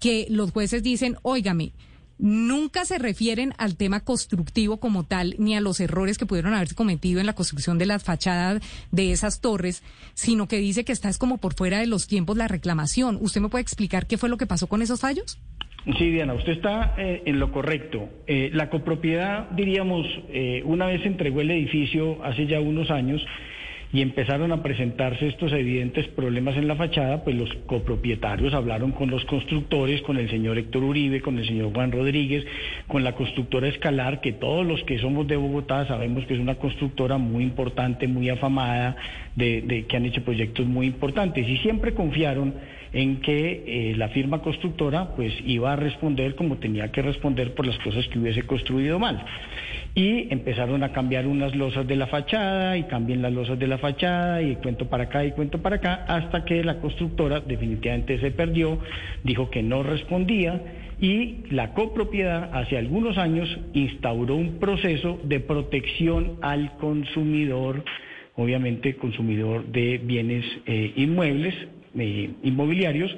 que 0.00 0.26
los 0.28 0.50
jueces 0.50 0.82
dicen, 0.82 1.16
óigame, 1.22 1.72
nunca 2.18 2.84
se 2.84 2.98
refieren 2.98 3.52
al 3.58 3.76
tema 3.76 4.00
constructivo 4.00 4.78
como 4.78 5.04
tal, 5.04 5.34
ni 5.38 5.56
a 5.56 5.60
los 5.60 5.80
errores 5.80 6.18
que 6.18 6.26
pudieron 6.26 6.54
haberse 6.54 6.74
cometido 6.74 7.20
en 7.20 7.26
la 7.26 7.34
construcción 7.34 7.78
de 7.78 7.86
las 7.86 8.04
fachadas 8.04 8.62
de 8.90 9.12
esas 9.12 9.40
torres, 9.40 9.82
sino 10.14 10.48
que 10.48 10.58
dice 10.58 10.84
que 10.84 10.92
está 10.92 11.08
es 11.08 11.18
como 11.18 11.38
por 11.38 11.54
fuera 11.54 11.78
de 11.78 11.86
los 11.86 12.06
tiempos 12.06 12.36
la 12.36 12.48
reclamación. 12.48 13.18
¿Usted 13.20 13.40
me 13.40 13.48
puede 13.48 13.62
explicar 13.62 14.06
qué 14.06 14.18
fue 14.18 14.28
lo 14.28 14.36
que 14.36 14.46
pasó 14.46 14.66
con 14.66 14.82
esos 14.82 15.00
fallos? 15.00 15.38
Sí, 15.98 16.10
Diana, 16.10 16.32
usted 16.32 16.52
está 16.52 16.94
eh, 16.96 17.22
en 17.26 17.38
lo 17.38 17.52
correcto. 17.52 18.08
Eh, 18.26 18.50
la 18.54 18.70
copropiedad, 18.70 19.50
diríamos, 19.50 20.06
eh, 20.30 20.62
una 20.64 20.86
vez 20.86 21.04
entregó 21.04 21.42
el 21.42 21.50
edificio 21.50 22.24
hace 22.24 22.46
ya 22.46 22.58
unos 22.58 22.90
años 22.90 23.24
y 23.94 24.02
empezaron 24.02 24.50
a 24.50 24.60
presentarse 24.60 25.28
estos 25.28 25.52
evidentes 25.52 26.08
problemas 26.08 26.56
en 26.56 26.66
la 26.66 26.74
fachada, 26.74 27.22
pues 27.22 27.36
los 27.36 27.48
copropietarios 27.66 28.52
hablaron 28.52 28.90
con 28.90 29.08
los 29.08 29.24
constructores, 29.26 30.02
con 30.02 30.16
el 30.16 30.28
señor 30.28 30.58
Héctor 30.58 30.82
Uribe, 30.82 31.20
con 31.20 31.38
el 31.38 31.46
señor 31.46 31.72
Juan 31.72 31.92
Rodríguez, 31.92 32.44
con 32.88 33.04
la 33.04 33.12
constructora 33.14 33.68
Escalar, 33.68 34.20
que 34.20 34.32
todos 34.32 34.66
los 34.66 34.82
que 34.82 34.98
somos 34.98 35.28
de 35.28 35.36
Bogotá 35.36 35.86
sabemos 35.86 36.26
que 36.26 36.34
es 36.34 36.40
una 36.40 36.56
constructora 36.56 37.18
muy 37.18 37.44
importante, 37.44 38.08
muy 38.08 38.28
afamada, 38.30 38.96
de, 39.36 39.62
de- 39.62 39.86
que 39.86 39.96
han 39.96 40.06
hecho 40.06 40.24
proyectos 40.24 40.66
muy 40.66 40.86
importantes. 40.86 41.48
Y 41.48 41.56
siempre 41.58 41.94
confiaron 41.94 42.52
en 42.94 43.20
que 43.20 43.64
eh, 43.66 43.94
la 43.96 44.08
firma 44.08 44.40
constructora 44.40 45.14
pues 45.16 45.34
iba 45.44 45.72
a 45.72 45.76
responder 45.76 46.36
como 46.36 46.56
tenía 46.58 46.92
que 46.92 47.02
responder 47.02 47.52
por 47.54 47.66
las 47.66 47.76
cosas 47.80 48.06
que 48.08 48.18
hubiese 48.18 48.44
construido 48.44 48.98
mal. 48.98 49.22
Y 49.96 50.32
empezaron 50.32 50.82
a 50.82 50.92
cambiar 50.92 51.26
unas 51.26 51.54
losas 51.54 51.86
de 51.86 51.96
la 51.96 52.06
fachada 52.06 52.76
y 52.76 52.84
cambien 52.84 53.20
las 53.20 53.32
losas 53.32 53.58
de 53.58 53.66
la 53.66 53.78
fachada 53.78 54.42
y 54.42 54.56
cuento 54.56 54.88
para 54.88 55.04
acá 55.04 55.24
y 55.24 55.32
cuento 55.32 55.60
para 55.60 55.76
acá 55.76 56.04
hasta 56.08 56.44
que 56.44 56.64
la 56.64 56.80
constructora 56.80 57.40
definitivamente 57.40 58.18
se 58.20 58.30
perdió, 58.30 58.78
dijo 59.24 59.50
que 59.50 59.62
no 59.62 59.82
respondía 59.82 60.62
y 61.00 61.38
la 61.50 61.74
copropiedad 61.74 62.50
hace 62.52 62.78
algunos 62.78 63.18
años 63.18 63.58
instauró 63.72 64.36
un 64.36 64.58
proceso 64.58 65.18
de 65.24 65.40
protección 65.40 66.38
al 66.42 66.76
consumidor, 66.76 67.84
obviamente 68.36 68.96
consumidor 68.96 69.66
de 69.66 69.98
bienes 69.98 70.44
eh, 70.66 70.92
inmuebles, 70.96 71.54
eh, 71.98 72.30
inmobiliarios, 72.42 73.14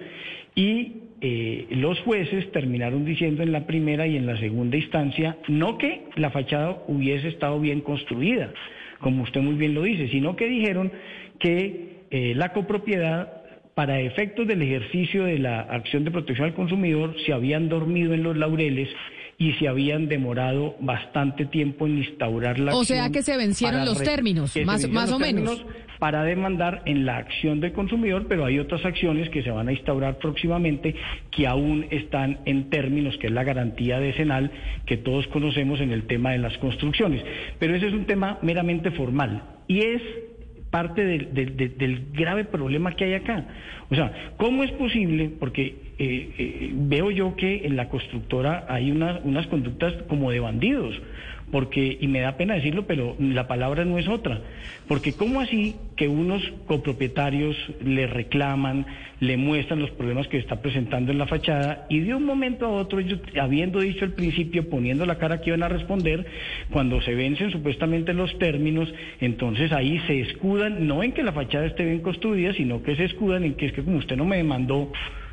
y 0.55 0.93
eh, 1.21 1.67
los 1.71 1.99
jueces 2.01 2.51
terminaron 2.53 3.05
diciendo 3.05 3.43
en 3.43 3.53
la 3.53 3.67
primera 3.67 4.07
y 4.07 4.17
en 4.17 4.27
la 4.27 4.39
segunda 4.39 4.77
instancia 4.77 5.39
no 5.49 5.79
que 5.79 6.03
la 6.17 6.31
fachada 6.31 6.83
hubiese 6.89 7.29
estado 7.29 7.59
bien 7.59 7.81
construida, 7.81 8.53
como 9.01 9.23
usted 9.23 9.41
muy 9.41 9.55
bien 9.55 9.75
lo 9.75 9.83
dice, 9.83 10.09
sino 10.09 10.37
que 10.37 10.47
dijeron 10.47 10.93
que 11.39 12.05
eh, 12.11 12.35
la 12.37 12.53
copropiedad 12.53 13.33
para 13.75 14.01
efectos 14.01 14.47
del 14.47 14.63
ejercicio 14.63 15.25
de 15.25 15.39
la 15.39 15.61
acción 15.61 16.05
de 16.05 16.11
protección 16.11 16.49
al 16.49 16.55
consumidor 16.55 17.15
se 17.25 17.33
habían 17.33 17.69
dormido 17.69 18.15
en 18.15 18.23
los 18.23 18.37
laureles 18.37 18.89
y 19.39 19.53
se 19.55 19.69
habían 19.69 20.09
demorado 20.09 20.77
bastante 20.81 21.45
tiempo 21.45 21.87
en 21.87 21.99
instaurar 21.99 22.59
la 22.59 22.75
O 22.75 22.81
acción 22.81 22.99
sea 22.99 23.11
que 23.11 23.23
se 23.23 23.37
vencieron 23.37 23.85
los 23.85 24.03
términos, 24.03 24.57
más- 24.65 24.89
más 24.89 25.13
o 25.13 25.19
menos. 25.19 25.65
para 25.99 26.25
demandar 26.25 26.83
en 26.85 27.07
la 27.07 27.17
acción 27.17 27.59
del 27.61 27.73
consumidor, 27.73 28.27
pero 28.29 28.45
hay 28.45 28.59
otras 28.59 28.85
acciones 28.85 29.31
que 29.31 29.43
se 29.43 29.51
van 29.51 29.69
a 29.69 29.73
instaurar 29.73 30.19
próximamente 30.19 30.95
que 31.31 31.47
aún 31.47 31.87
están 31.91 32.41
en 32.45 32.69
términos, 32.69 33.17
que 33.17 33.29
es 33.29 33.33
la 33.33 33.45
garantía 33.45 33.99
decenal 33.99 34.51
que 34.85 34.99
todos 34.99 35.27
conocemos 35.29 35.81
en 35.81 35.93
el 35.93 36.03
tema 36.07 36.33
de 36.33 36.39
las 36.39 36.57
construcciones. 36.59 37.23
Pero 37.59 37.75
ese 37.75 37.87
es 37.89 37.95
un 37.95 38.05
tema 38.05 38.39
meramente 38.43 38.91
formal 38.91 39.43
y 39.69 39.81
es 39.81 40.03
parte 40.77 41.03
del, 41.07 41.33
del- 41.35 42.07
grave 42.13 42.45
problema 42.45 42.93
que 42.95 43.05
hay 43.05 43.15
acá. 43.15 43.45
O 43.89 43.95
sea, 43.95 44.13
¿cómo 44.37 44.63
es 44.63 44.71
posible? 44.73 45.31
Porque 45.41 45.65
eh, 45.99 46.35
eh, 46.39 46.71
veo 46.75 47.11
yo 47.11 47.35
que 47.35 47.67
en 47.67 47.77
la 47.77 47.89
constructora 47.89 48.67
hay 48.69 48.91
una- 48.91 49.21
unas 49.25 49.47
conductas 49.47 49.95
como 50.09 50.31
de 50.31 50.41
bandidos, 50.41 50.95
porque, 51.51 51.97
y 52.01 52.09
me 52.09 52.21
da 52.21 52.37
pena 52.37 52.55
decirlo, 52.55 52.87
pero 52.87 53.17
la 53.19 53.47
palabra 53.47 53.85
no 53.85 53.99
es 53.99 54.09
otra, 54.09 54.41
porque 54.89 55.13
¿cómo 55.13 55.41
así 55.41 55.77
que 55.97 56.09
unos 56.09 56.43
copropietarios 56.67 57.57
le 57.85 58.07
reclaman, 58.07 58.87
le 59.21 59.37
muestran 59.37 59.81
los 59.81 59.91
problemas 59.93 60.29
que 60.29 60.39
está 60.39 60.61
presentando 60.61 61.13
en 61.13 61.19
la 61.19 61.27
fachada 61.27 61.87
y 61.89 62.01
de 62.01 62.15
un 62.15 62.25
momento 62.25 62.67
a 62.67 62.71
otro, 62.71 62.99
ellos, 62.99 63.21
habiendo 63.41 63.81
dicho 63.81 64.05
al 64.05 64.13
principio, 64.13 64.69
poniendo 64.69 65.07
la 65.07 65.19
cara 65.19 65.41
que 65.41 65.51
iban 65.51 65.63
a 65.63 65.69
responder, 65.69 66.27
cuando 66.71 67.01
se 67.01 67.15
vencen 67.15 67.51
supuestamente 67.51 68.13
los 68.13 68.37
términos, 68.39 68.93
entonces 69.21 69.73
ahí 69.73 70.01
se 70.07 70.21
escudan, 70.21 70.87
no 70.87 71.03
en 71.03 71.13
que 71.13 71.23
la 71.23 71.33
fachada 71.33 71.67
esté 71.67 71.85
bien 71.85 72.01
construida, 72.01 72.53
sino 72.55 72.83
que 72.83 72.97
se 72.97 73.05
escudan 73.05 73.45
en 73.45 73.55
que 73.55 73.67
es 73.67 73.73
que 73.73 73.83
como 73.83 73.99
usted 73.99 74.17
no 74.17 74.25
me 74.25 74.37
demandó 74.37 74.91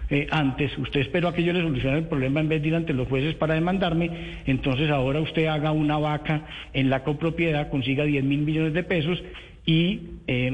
eh, 0.10 0.28
antes, 0.32 0.78
usted 0.78 1.02
esperó 1.02 1.30
a 1.30 1.34
que 1.34 1.44
yo 1.44 1.54
le 1.54 1.62
solucione 1.62 2.00
el 2.00 2.06
problema 2.06 2.40
en 2.40 2.50
vez 2.50 2.62
de 2.62 2.68
ir 2.68 2.76
ante 2.76 2.94
los 2.94 3.08
jueces 3.08 3.36
para 3.36 3.54
demandarme, 3.54 4.10
entonces 4.46 4.90
ahora 4.90 5.20
usted 5.20 5.48
haga 5.48 5.72
una 5.72 5.98
vaca 5.98 6.46
en 6.74 6.90
la 6.90 7.04
copropiedad, 7.04 7.70
consiga 7.70 8.04
10 8.04 8.24
mil 8.24 8.40
millones 8.40 8.74
de 8.74 8.84
pesos 8.84 9.24
y 9.66 10.02
eh, 10.28 10.52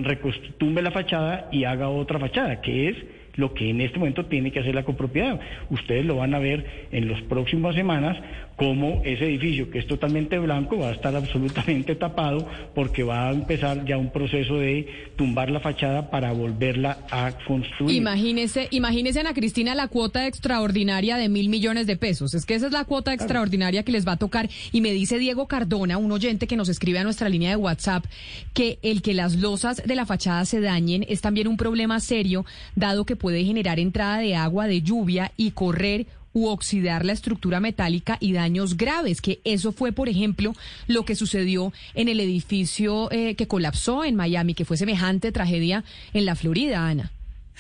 la 0.60 0.92
fachada 0.92 1.50
y 1.52 1.64
haga 1.64 1.90
otra 1.90 2.20
fachada, 2.20 2.62
que 2.62 2.90
es 2.90 2.96
lo 3.36 3.54
que 3.54 3.70
en 3.70 3.82
este 3.82 3.98
momento 3.98 4.26
tiene 4.26 4.52
que 4.52 4.60
hacer 4.60 4.76
la 4.76 4.84
copropiedad. 4.84 5.40
Ustedes 5.70 6.06
lo 6.06 6.18
van 6.18 6.36
a 6.36 6.40
ver 6.40 6.88
en 6.92 7.10
las 7.10 7.22
próximas 7.24 7.76
semanas 7.76 8.18
cómo 8.60 9.02
ese 9.06 9.24
edificio 9.24 9.72
que 9.72 9.80
es 9.80 9.88
totalmente 9.88 10.38
blanco 10.38 10.78
va 10.78 10.90
a 10.90 10.92
estar 10.92 11.16
absolutamente 11.16 11.96
tapado 12.00 12.46
porque 12.76 13.04
va 13.04 13.30
a 13.30 13.32
empezar 13.32 13.86
ya 13.86 13.98
un 13.98 14.12
proceso 14.12 14.56
de 14.58 14.86
tumbar 15.16 15.50
la 15.50 15.62
fachada 15.62 16.12
para 16.12 16.34
volverla 16.34 16.98
a 17.10 17.32
construir. 17.48 17.96
Imagínese, 17.96 18.68
imagínese 18.72 19.22
Ana 19.22 19.34
Cristina 19.34 19.76
la 19.76 19.88
cuota 19.88 20.28
extraordinaria 20.28 21.16
de 21.16 21.30
mil 21.30 21.48
millones 21.48 21.88
de 21.88 21.96
pesos. 21.96 22.34
Es 22.34 22.46
que 22.46 22.56
esa 22.56 22.68
es 22.68 22.74
la 22.74 22.84
cuota 22.84 23.14
extraordinaria 23.14 23.84
que 23.84 23.94
les 23.94 24.06
va 24.06 24.14
a 24.14 24.18
tocar. 24.18 24.50
Y 24.74 24.82
me 24.82 24.92
dice 24.92 25.18
Diego 25.18 25.48
Cardona, 25.48 25.98
un 25.98 26.12
oyente 26.12 26.46
que 26.46 26.58
nos 26.58 26.68
escribe 26.68 27.00
a 27.00 27.04
nuestra 27.06 27.30
línea 27.30 27.52
de 27.52 27.56
WhatsApp, 27.56 28.06
que 28.54 28.78
el 28.82 29.02
que 29.02 29.14
las 29.14 29.38
losas 29.38 29.82
de 29.86 29.96
la 29.96 30.06
fachada 30.06 30.44
se 30.44 30.60
dañen 30.60 31.06
es 31.08 31.22
también 31.22 31.48
un 31.48 31.56
problema 31.56 32.02
serio, 32.02 32.46
dado 32.76 33.06
que 33.06 33.16
puede 33.16 33.46
generar 33.46 33.80
entrada 33.80 34.18
de 34.18 34.36
agua, 34.36 34.68
de 34.68 34.82
lluvia 34.82 35.32
y 35.38 35.52
correr 35.52 36.08
u 36.34 36.48
oxidar 36.48 37.06
la 37.06 37.14
estructura 37.14 37.60
metálica 37.60 38.18
y 38.20 38.34
daños 38.34 38.78
graves, 38.78 39.22
que 39.22 39.42
eso 39.44 39.72
fue, 39.72 39.92
por 39.92 40.10
ejemplo, 40.10 40.54
lo 40.88 41.06
que 41.06 41.16
sucedió 41.16 41.74
en 41.94 42.10
el 42.10 42.20
edificio 42.20 43.12
eh, 43.12 43.36
que 43.36 43.48
colapsó 43.48 44.04
en 44.04 44.16
Miami, 44.16 44.54
que 44.54 44.66
fue 44.66 44.78
semejante 44.78 45.32
tragedia 45.32 45.84
en 46.14 46.26
la 46.26 46.36
Florida, 46.36 46.88
Ana. 46.88 47.12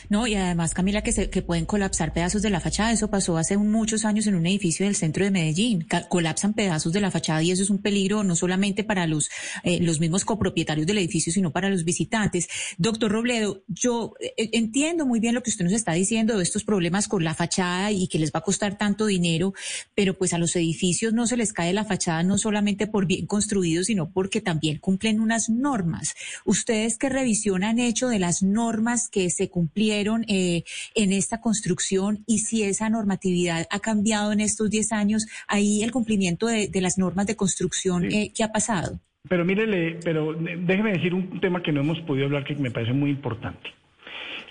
No, 0.07 0.27
y 0.27 0.35
además, 0.35 0.73
Camila, 0.73 1.01
que, 1.01 1.11
se, 1.11 1.29
que 1.29 1.41
pueden 1.41 1.65
colapsar 1.65 2.13
pedazos 2.13 2.41
de 2.41 2.49
la 2.49 2.59
fachada. 2.59 2.91
Eso 2.91 3.09
pasó 3.09 3.37
hace 3.37 3.57
muchos 3.57 4.05
años 4.05 4.27
en 4.27 4.35
un 4.35 4.45
edificio 4.45 4.85
del 4.85 4.95
centro 4.95 5.25
de 5.25 5.31
Medellín. 5.31 5.85
Colapsan 6.07 6.53
pedazos 6.53 6.93
de 6.93 7.01
la 7.01 7.11
fachada 7.11 7.43
y 7.43 7.51
eso 7.51 7.63
es 7.63 7.69
un 7.69 7.79
peligro 7.79 8.23
no 8.23 8.35
solamente 8.35 8.83
para 8.83 9.07
los, 9.07 9.29
eh, 9.63 9.79
los 9.81 9.99
mismos 9.99 10.23
copropietarios 10.23 10.87
del 10.87 10.99
edificio, 10.99 11.33
sino 11.33 11.51
para 11.51 11.69
los 11.69 11.83
visitantes. 11.83 12.47
Doctor 12.77 13.11
Robledo, 13.11 13.63
yo 13.67 14.13
eh, 14.19 14.49
entiendo 14.53 15.05
muy 15.05 15.19
bien 15.19 15.35
lo 15.35 15.43
que 15.43 15.49
usted 15.49 15.65
nos 15.65 15.73
está 15.73 15.93
diciendo 15.93 16.37
de 16.37 16.43
estos 16.43 16.63
problemas 16.63 17.07
con 17.07 17.23
la 17.23 17.35
fachada 17.35 17.91
y 17.91 18.07
que 18.07 18.19
les 18.19 18.31
va 18.31 18.39
a 18.39 18.43
costar 18.43 18.77
tanto 18.77 19.05
dinero, 19.05 19.53
pero 19.95 20.17
pues 20.17 20.33
a 20.33 20.37
los 20.37 20.55
edificios 20.55 21.13
no 21.13 21.27
se 21.27 21.37
les 21.37 21.53
cae 21.53 21.73
la 21.73 21.85
fachada 21.85 22.23
no 22.23 22.37
solamente 22.37 22.87
por 22.87 23.05
bien 23.05 23.25
construidos, 23.25 23.87
sino 23.87 24.11
porque 24.11 24.41
también 24.41 24.79
cumplen 24.79 25.19
unas 25.19 25.49
normas. 25.49 26.15
¿Ustedes 26.45 26.97
qué 26.97 27.09
revisión 27.09 27.63
han 27.63 27.79
hecho 27.79 28.07
de 28.07 28.19
las 28.19 28.43
normas 28.43 29.09
que 29.09 29.29
se 29.29 29.49
cumplieron 29.49 29.88
eh, 29.91 30.63
en 30.95 31.11
esta 31.13 31.41
construcción 31.41 32.23
y 32.27 32.39
si 32.39 32.63
esa 32.63 32.89
normatividad 32.89 33.67
ha 33.69 33.79
cambiado 33.79 34.31
en 34.31 34.39
estos 34.39 34.69
10 34.69 34.91
años? 34.91 35.27
Ahí 35.47 35.83
el 35.83 35.91
cumplimiento 35.91 36.47
de, 36.47 36.67
de 36.67 36.81
las 36.81 36.97
normas 36.97 37.27
de 37.27 37.35
construcción, 37.35 38.05
eh, 38.05 38.31
¿qué 38.35 38.43
ha 38.43 38.51
pasado? 38.51 38.99
Pero 39.27 39.43
mírele, 39.45 39.99
pero 40.03 40.33
déjeme 40.33 40.93
decir 40.93 41.13
un 41.13 41.39
tema 41.41 41.61
que 41.61 41.71
no 41.71 41.81
hemos 41.81 41.99
podido 42.01 42.25
hablar 42.25 42.45
que 42.45 42.55
me 42.55 42.71
parece 42.71 42.93
muy 42.93 43.11
importante. 43.11 43.78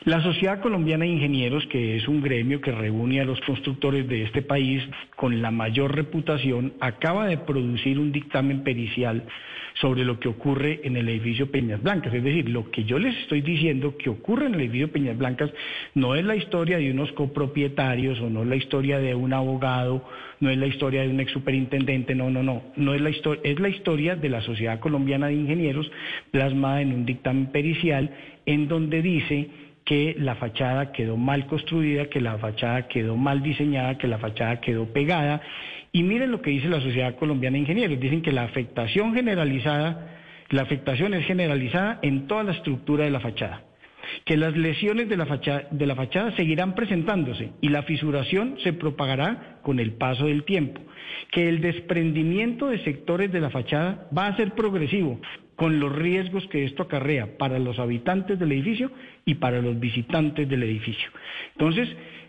La 0.05 0.23
Sociedad 0.23 0.61
Colombiana 0.61 1.05
de 1.05 1.11
Ingenieros, 1.11 1.67
que 1.67 1.97
es 1.97 2.07
un 2.07 2.23
gremio 2.23 2.61
que 2.61 2.71
reúne 2.71 3.21
a 3.21 3.25
los 3.25 3.40
constructores 3.40 4.09
de 4.09 4.23
este 4.23 4.43
país 4.43 4.83
con 5.17 5.43
la 5.43 5.50
mayor 5.50 5.95
reputación, 5.95 6.75
acaba 6.78 7.26
de 7.26 7.38
producir 7.38 7.99
un 7.99 8.12
dictamen 8.12 8.62
pericial 8.62 9.25
sobre 9.81 10.05
lo 10.05 10.19
que 10.19 10.28
ocurre 10.28 10.81
en 10.85 10.97
el 10.97 11.09
edificio 11.09 11.50
Peñas 11.50 11.83
Blancas. 11.83 12.14
Es 12.14 12.23
decir, 12.23 12.49
lo 12.49 12.71
que 12.71 12.85
yo 12.85 12.99
les 12.99 13.17
estoy 13.19 13.40
diciendo 13.43 13.97
que 13.97 14.09
ocurre 14.09 14.47
en 14.47 14.55
el 14.55 14.61
edificio 14.61 14.90
Peñas 14.90 15.19
Blancas 15.19 15.50
no 15.95 16.14
es 16.14 16.25
la 16.25 16.37
historia 16.37 16.78
de 16.78 16.90
unos 16.90 17.11
copropietarios 17.12 18.21
o 18.21 18.31
no 18.31 18.43
es 18.43 18.49
la 18.49 18.57
historia 18.57 18.99
de 18.99 19.14
un 19.14 19.33
abogado, 19.33 20.05
no 20.40 20.50
es 20.50 20.59
la 20.59 20.67
historia 20.67 21.02
de 21.02 21.09
un 21.09 21.21
ex 21.21 21.33
superintendente, 21.33 22.14
no, 22.14 22.31
no, 22.31 22.43
no, 22.43 22.62
no 22.76 22.95
es 22.95 23.00
la 23.00 23.11
historia, 23.11 23.43
es 23.45 23.59
la 23.59 23.69
historia 23.69 24.17
de 24.17 24.28
la 24.28 24.43
Sociedad 24.43 24.81
Colombiana 24.81 25.26
de 25.26 25.35
Ingenieros 25.35 25.90
plasmada 26.31 26.83
en 26.83 26.93
un 26.93 27.05
dictamen 27.05 27.47
pericial 27.47 28.11
en 28.47 28.69
donde 28.69 29.02
dice 29.02 29.49
que 29.88 30.14
la 30.18 30.35
fachada 30.35 30.92
quedó 30.92 31.16
mal 31.16 31.47
construida, 31.47 32.11
que 32.11 32.21
la 32.21 32.37
fachada 32.37 32.88
quedó 32.88 33.16
mal 33.16 33.42
diseñada, 33.42 33.97
que 33.97 34.07
la 34.07 34.18
fachada 34.18 34.61
quedó 34.61 34.92
pegada. 34.92 35.40
Y 35.92 36.02
miren 36.02 36.30
lo 36.30 36.42
que 36.42 36.50
dice 36.50 36.68
la 36.68 36.83
Sociedad 36.83 37.14
Colombiana 37.14 37.54
de 37.54 37.61
Ingenieros. 37.61 37.99
Dicen 37.99 38.21
que 38.21 38.30
la 38.30 38.42
afectación 38.42 39.14
generalizada, 39.14 40.18
la 40.50 40.61
afectación 40.61 41.14
es 41.14 41.25
generalizada 41.25 42.00
en 42.02 42.26
toda 42.26 42.45
la 42.45 42.52
estructura 42.52 43.04
de 43.04 43.11
la 43.11 43.21
fachada. 43.21 43.62
Que 44.26 44.37
las 44.37 44.54
lesiones 44.54 45.09
de 45.09 45.16
la 45.16 45.25
fachada, 45.25 45.68
de 45.71 45.87
la 45.87 45.97
fachada 45.97 46.37
seguirán 46.37 46.75
presentándose 46.75 47.52
y 47.62 47.71
la 47.71 47.83
fisuración 47.85 48.59
se 48.62 48.75
propagará 48.75 49.61
con 49.62 49.80
el 49.80 49.92
paso 49.92 50.26
del 50.26 50.45
tiempo. 50.45 50.83
Que 51.33 51.49
el 51.49 51.62
desprendimiento 51.62 52.66
de 52.66 52.85
sectores 52.85 53.33
de 53.33 53.40
la 53.40 53.49
fachada 53.49 54.07
va 54.16 54.26
a 54.26 54.37
ser 54.37 54.52
progresivo, 54.52 55.18
con 55.59 55.81
los 55.81 55.93
riesgos 55.93 56.47
que 56.47 56.62
esto 56.62 56.85
acarrea 56.85 57.37
para 57.37 57.59
los 57.59 57.81
habitantes 57.81 58.38
del 58.38 58.53
edificio 58.53 58.93
y 59.25 59.35
para 59.35 59.61
los 59.61 59.81
visitantes 59.81 60.49
del 60.49 60.62
edificio. 60.62 61.11
Entonces, 61.55 61.88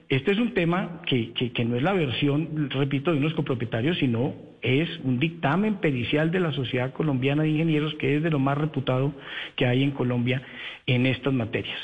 este 0.09 0.31
es 0.31 0.39
un 0.39 0.55
tema 0.55 1.03
que, 1.05 1.31
que, 1.33 1.63
no 1.63 1.75
es 1.75 1.83
la 1.83 1.93
versión, 1.93 2.71
repito, 2.71 3.11
de 3.11 3.19
unos 3.19 3.35
copropietarios, 3.35 3.99
sino 3.99 4.33
es 4.63 4.89
un 5.03 5.19
dictamen 5.19 5.75
pericial 5.75 6.31
de 6.31 6.39
la 6.39 6.51
Sociedad 6.53 6.91
Colombiana 6.91 7.43
de 7.43 7.49
Ingenieros, 7.49 7.93
que 7.99 8.15
es 8.15 8.23
de 8.23 8.31
lo 8.31 8.39
más 8.39 8.57
reputado 8.57 9.13
que 9.55 9.67
hay 9.67 9.83
en 9.83 9.91
Colombia 9.91 10.41
en 10.87 11.05
estas 11.05 11.31
materias. 11.31 11.77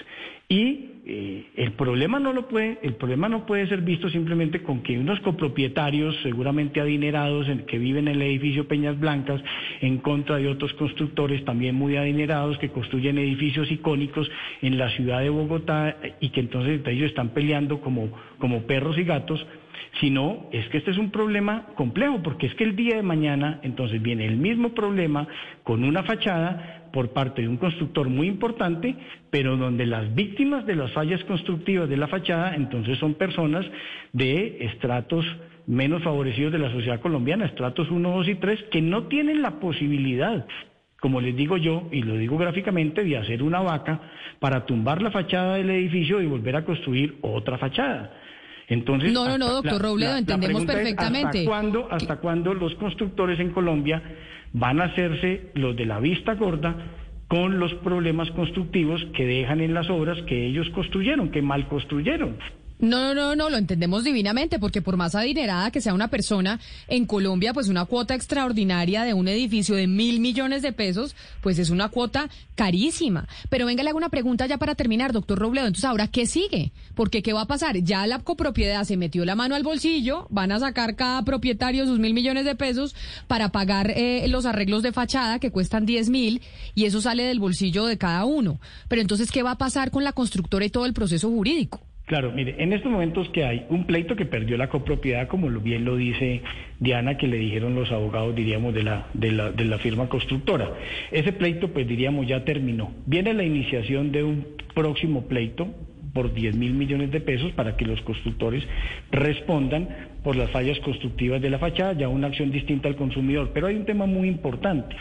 Y 0.48 0.92
eh, 1.08 1.46
el 1.56 1.74
problema 1.74 2.20
no 2.20 2.34
lo 2.34 2.48
puede, 2.48 2.80
el 2.82 2.96
problema 2.96 3.30
no 3.30 3.46
puede 3.46 3.68
ser 3.68 3.82
visto 3.82 4.10
simplemente 4.10 4.64
con 4.64 4.82
que 4.82 4.98
unos 4.98 5.20
copropietarios, 5.22 6.16
seguramente 6.24 6.82
adinerados, 6.82 7.48
que 7.68 7.78
viven 7.78 8.08
en 8.08 8.16
el 8.16 8.22
edificio 8.24 8.68
Peñas 8.68 9.00
Blancas, 9.00 9.42
en 9.82 10.00
contra 10.00 10.38
de 10.38 10.48
otros 10.48 10.74
constructores 10.74 11.46
también 11.46 11.76
muy 11.76 11.96
adinerados 11.96 12.58
que 12.58 12.70
construyen 12.70 13.18
edificios 13.18 13.72
icónicos 13.72 14.30
en 14.62 14.78
la 14.78 14.90
ciudad 14.92 15.22
de 15.22 15.30
Bogotá 15.30 15.98
y 16.20 16.30
que 16.30 16.40
entonces 16.40 16.82
ellos 16.88 17.10
están 17.10 17.30
peleando 17.30 17.82
como, 17.82 18.10
como 18.40 18.64
perros 18.64 18.98
y 18.98 19.04
gatos 19.04 19.46
sino 20.00 20.48
es 20.52 20.68
que 20.70 20.78
este 20.78 20.92
es 20.92 20.98
un 20.98 21.12
problema 21.12 21.68
complejo, 21.76 22.22
porque 22.22 22.48
es 22.48 22.56
que 22.56 22.64
el 22.64 22.76
día 22.76 22.98
de 22.98 23.02
mañana 23.02 23.60
entonces 23.64 24.02
viene 24.02 24.26
el 24.26 24.38
mismo 24.38 24.74
problema 24.74 25.28
con 25.64 25.84
una 25.84 26.04
fachada 26.04 26.85
por 26.96 27.10
parte 27.10 27.42
de 27.42 27.50
un 27.50 27.58
constructor 27.58 28.08
muy 28.08 28.28
importante, 28.28 28.96
pero 29.30 29.58
donde 29.58 29.86
las 29.86 30.16
víctimas 30.16 30.66
de 30.66 30.78
las 30.78 30.94
fallas 30.94 31.22
constructivas 31.26 31.90
de 31.90 31.98
la 31.98 32.08
fachada 32.08 32.56
entonces 32.56 32.98
son 33.00 33.16
personas 33.16 33.66
de 34.14 34.60
estratos 34.62 35.26
menos 35.68 36.04
favorecidos 36.04 36.54
de 36.54 36.60
la 36.60 36.72
sociedad 36.72 37.02
colombiana, 37.02 37.48
estratos 37.48 37.92
1, 37.92 38.10
2 38.10 38.28
y 38.30 38.36
3, 38.36 38.64
que 38.72 38.82
no 38.82 39.08
tienen 39.08 39.42
la 39.42 39.60
posibilidad 39.60 40.48
como 41.02 41.22
les 41.22 41.36
digo 41.36 41.58
yo, 41.58 41.88
y 41.92 42.02
lo 42.02 42.16
digo 42.16 42.36
gráficamente, 42.36 43.04
de 43.04 43.18
hacer 43.18 43.44
una 43.44 43.60
vaca 43.60 44.00
para 44.40 44.66
tumbar 44.66 45.04
la 45.04 45.12
fachada 45.12 45.56
del 45.56 45.70
edificio 45.70 46.20
y 46.20 46.26
volver 46.26 46.56
a 46.56 46.66
construir 46.66 47.18
otra 47.22 47.60
fachada. 47.60 48.12
Entonces, 48.68 49.14
no, 49.14 49.28
no, 49.28 49.38
no, 49.38 49.52
doctor 49.52 49.80
Robledo, 49.80 50.18
entendemos 50.18 50.66
perfectamente. 50.66 51.40
¿hasta 51.40 51.46
cuándo, 51.46 51.88
¿Hasta 51.92 52.16
cuándo 52.16 52.54
los 52.56 52.74
constructores 52.76 53.40
en 53.40 53.52
Colombia 53.52 54.02
van 54.56 54.80
a 54.80 54.86
hacerse 54.86 55.52
los 55.54 55.76
de 55.76 55.86
la 55.86 56.00
vista 56.00 56.34
gorda 56.36 56.76
con 57.28 57.60
los 57.60 57.74
problemas 57.76 58.32
constructivos 58.32 59.06
que 59.14 59.26
dejan 59.26 59.60
en 59.60 59.74
las 59.74 59.90
obras 59.90 60.22
que 60.24 60.46
ellos 60.46 60.70
construyeron, 60.70 61.30
que 61.30 61.42
mal 61.42 61.68
construyeron? 61.68 62.38
No, 62.78 63.14
no, 63.14 63.14
no, 63.14 63.36
no, 63.36 63.50
lo 63.50 63.58
entendemos 63.58 64.04
divinamente, 64.04 64.60
porque 64.60 64.82
por 64.82 64.98
más 64.98 65.16
adinerada 65.16 65.72
que 65.72 65.80
sea 65.80 65.94
una 65.94 66.10
persona 66.10 66.60
en 66.88 67.06
Colombia, 67.06 67.54
pues 67.54 67.70
una 67.70 67.86
cuota 67.86 68.16
extraordinaria 68.16 69.04
de 69.04 69.14
un 69.14 69.30
edificio 69.30 69.76
de 69.76 69.88
mil 69.88 70.20
millones 70.20 70.62
de 70.62 70.74
pesos, 70.74 71.16
pues 71.42 71.58
es 71.58 71.70
una 71.70 71.88
cuota 71.88 72.30
carísima. 72.56 73.30
Pero 73.50 73.66
venga, 73.66 73.82
le 73.82 73.90
hago 73.90 73.98
una 73.98 74.10
pregunta 74.10 74.46
ya 74.46 74.58
para 74.58 74.76
terminar, 74.76 75.14
doctor 75.14 75.40
Robledo. 75.40 75.68
Entonces, 75.68 75.86
¿ahora 75.86 76.10
qué 76.10 76.26
sigue? 76.26 76.74
Porque 76.96 77.24
¿qué 77.24 77.32
va 77.32 77.42
a 77.42 77.48
pasar? 77.48 77.78
Ya 77.78 78.06
la 78.08 78.20
copropiedad 78.20 78.84
se 78.84 78.98
metió 78.98 79.24
la 79.24 79.36
mano 79.36 79.56
al 79.56 79.64
bolsillo, 79.64 80.28
van 80.30 80.52
a 80.52 80.60
sacar 80.60 80.98
cada 80.98 81.24
propietario 81.24 81.86
sus 81.86 82.00
mil 82.00 82.14
millones 82.14 82.44
de 82.44 82.56
pesos 82.56 82.94
para 83.28 83.50
pagar 83.50 83.92
eh, 83.92 84.28
los 84.28 84.46
arreglos 84.46 84.84
de 84.84 84.92
fachada 84.92 85.40
que 85.40 85.52
cuestan 85.52 85.86
diez 85.86 86.10
mil 86.10 86.42
y 86.74 86.86
eso 86.86 87.00
sale 87.00 87.24
del 87.24 87.40
bolsillo 87.40 87.86
de 87.86 87.98
cada 87.98 88.26
uno. 88.26 88.60
Pero 88.90 89.02
entonces, 89.02 89.32
¿qué 89.32 89.44
va 89.44 89.52
a 89.52 89.58
pasar 89.58 89.92
con 89.92 90.04
la 90.04 90.12
constructora 90.12 90.66
y 90.66 90.70
todo 90.70 90.86
el 90.86 90.94
proceso 90.94 91.30
jurídico? 91.30 91.80
Claro, 92.06 92.32
mire, 92.32 92.56
en 92.60 92.72
estos 92.72 92.92
momentos 92.92 93.30
que 93.30 93.46
hay 93.46 93.66
un 93.70 93.86
pleito 93.86 94.16
que 94.16 94.28
perdió 94.28 94.58
la 94.58 94.70
copropiedad, 94.70 95.28
como 95.28 95.50
bien 95.50 95.86
lo 95.86 95.96
dice 95.96 96.44
Diana, 96.80 97.18
que 97.18 97.28
le 97.28 97.38
dijeron 97.38 97.74
los 97.74 97.92
abogados, 97.92 98.36
diríamos, 98.36 98.76
de 98.76 98.84
la, 98.84 99.08
de 99.16 99.32
la, 99.32 99.52
de 99.52 99.66
la 99.66 99.80
firma 99.80 100.08
constructora. 100.08 100.70
Ese 101.12 101.34
pleito, 101.34 101.70
pues 101.70 101.88
diríamos, 101.88 102.28
ya 102.28 102.46
terminó. 102.46 102.92
Viene 103.08 103.34
la 103.34 103.44
iniciación 103.44 104.12
de 104.12 104.24
un 104.24 104.46
próximo 104.76 105.26
pleito 105.26 105.74
por 106.14 106.32
10 106.32 106.56
mil 106.56 106.76
millones 106.76 107.10
de 107.10 107.22
pesos 107.22 107.52
para 107.54 107.76
que 107.76 107.86
los 107.86 108.00
constructores 108.02 108.64
respondan 109.12 109.90
por 110.24 110.36
las 110.36 110.52
fallas 110.52 110.80
constructivas 110.82 111.42
de 111.42 111.50
la 111.50 111.58
fachada, 111.58 111.94
ya 111.94 112.08
una 112.08 112.28
acción 112.28 112.52
distinta 112.52 112.88
al 112.88 112.98
consumidor. 112.98 113.50
Pero 113.52 113.66
hay 113.66 113.76
un 113.78 113.86
tema 113.86 114.06
muy 114.06 114.28
importante. 114.28 114.96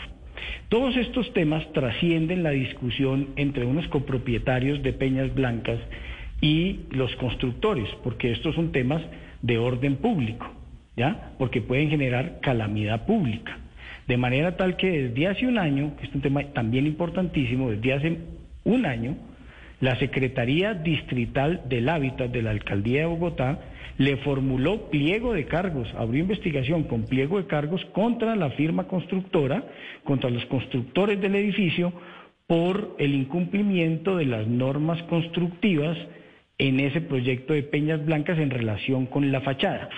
Todos 0.69 0.97
estos 0.97 1.31
temas 1.33 1.71
trascienden 1.71 2.41
la 2.41 2.49
discusión 2.49 3.29
entre 3.35 3.65
unos 3.65 3.87
copropietarios 3.89 4.81
de 4.81 4.91
Peñas 4.91 5.33
Blancas 5.35 5.79
y 6.45 6.81
los 6.91 7.15
constructores, 7.15 7.89
porque 8.03 8.31
estos 8.31 8.53
son 8.53 8.71
temas 8.71 9.01
de 9.41 9.57
orden 9.57 9.95
público, 9.95 10.45
¿ya? 10.95 11.31
Porque 11.39 11.59
pueden 11.59 11.89
generar 11.89 12.39
calamidad 12.39 13.07
pública. 13.07 13.57
De 14.07 14.15
manera 14.15 14.55
tal 14.55 14.77
que 14.77 15.09
desde 15.09 15.27
hace 15.27 15.47
un 15.47 15.57
año, 15.57 15.95
que 15.97 16.05
es 16.05 16.13
un 16.13 16.21
tema 16.21 16.43
también 16.53 16.85
importantísimo, 16.85 17.71
desde 17.71 17.93
hace 17.93 18.17
un 18.63 18.85
año, 18.85 19.17
la 19.81 19.97
Secretaría 19.97 20.75
Distrital 20.75 21.63
del 21.67 21.89
Hábitat 21.89 22.29
de 22.29 22.43
la 22.43 22.51
Alcaldía 22.51 22.99
de 22.99 23.07
Bogotá 23.07 23.59
le 23.97 24.17
formuló 24.17 24.91
pliego 24.91 25.33
de 25.33 25.45
cargos, 25.45 25.91
abrió 25.97 26.21
investigación 26.21 26.83
con 26.83 27.05
pliego 27.05 27.39
de 27.39 27.47
cargos 27.47 27.83
contra 27.85 28.35
la 28.35 28.51
firma 28.51 28.83
constructora, 28.83 29.63
contra 30.03 30.29
los 30.29 30.45
constructores 30.45 31.19
del 31.19 31.33
edificio, 31.37 31.91
por 32.45 32.95
el 32.99 33.15
incumplimiento 33.15 34.17
de 34.17 34.25
las 34.25 34.45
normas 34.45 35.01
constructivas 35.03 35.97
en 36.57 36.79
ese 36.79 37.01
proyecto 37.01 37.53
de 37.53 37.63
Peñas 37.63 38.05
Blancas 38.05 38.39
en 38.39 38.49
relación 38.49 39.05
con 39.05 39.31
la 39.31 39.41
fachada. 39.41 39.89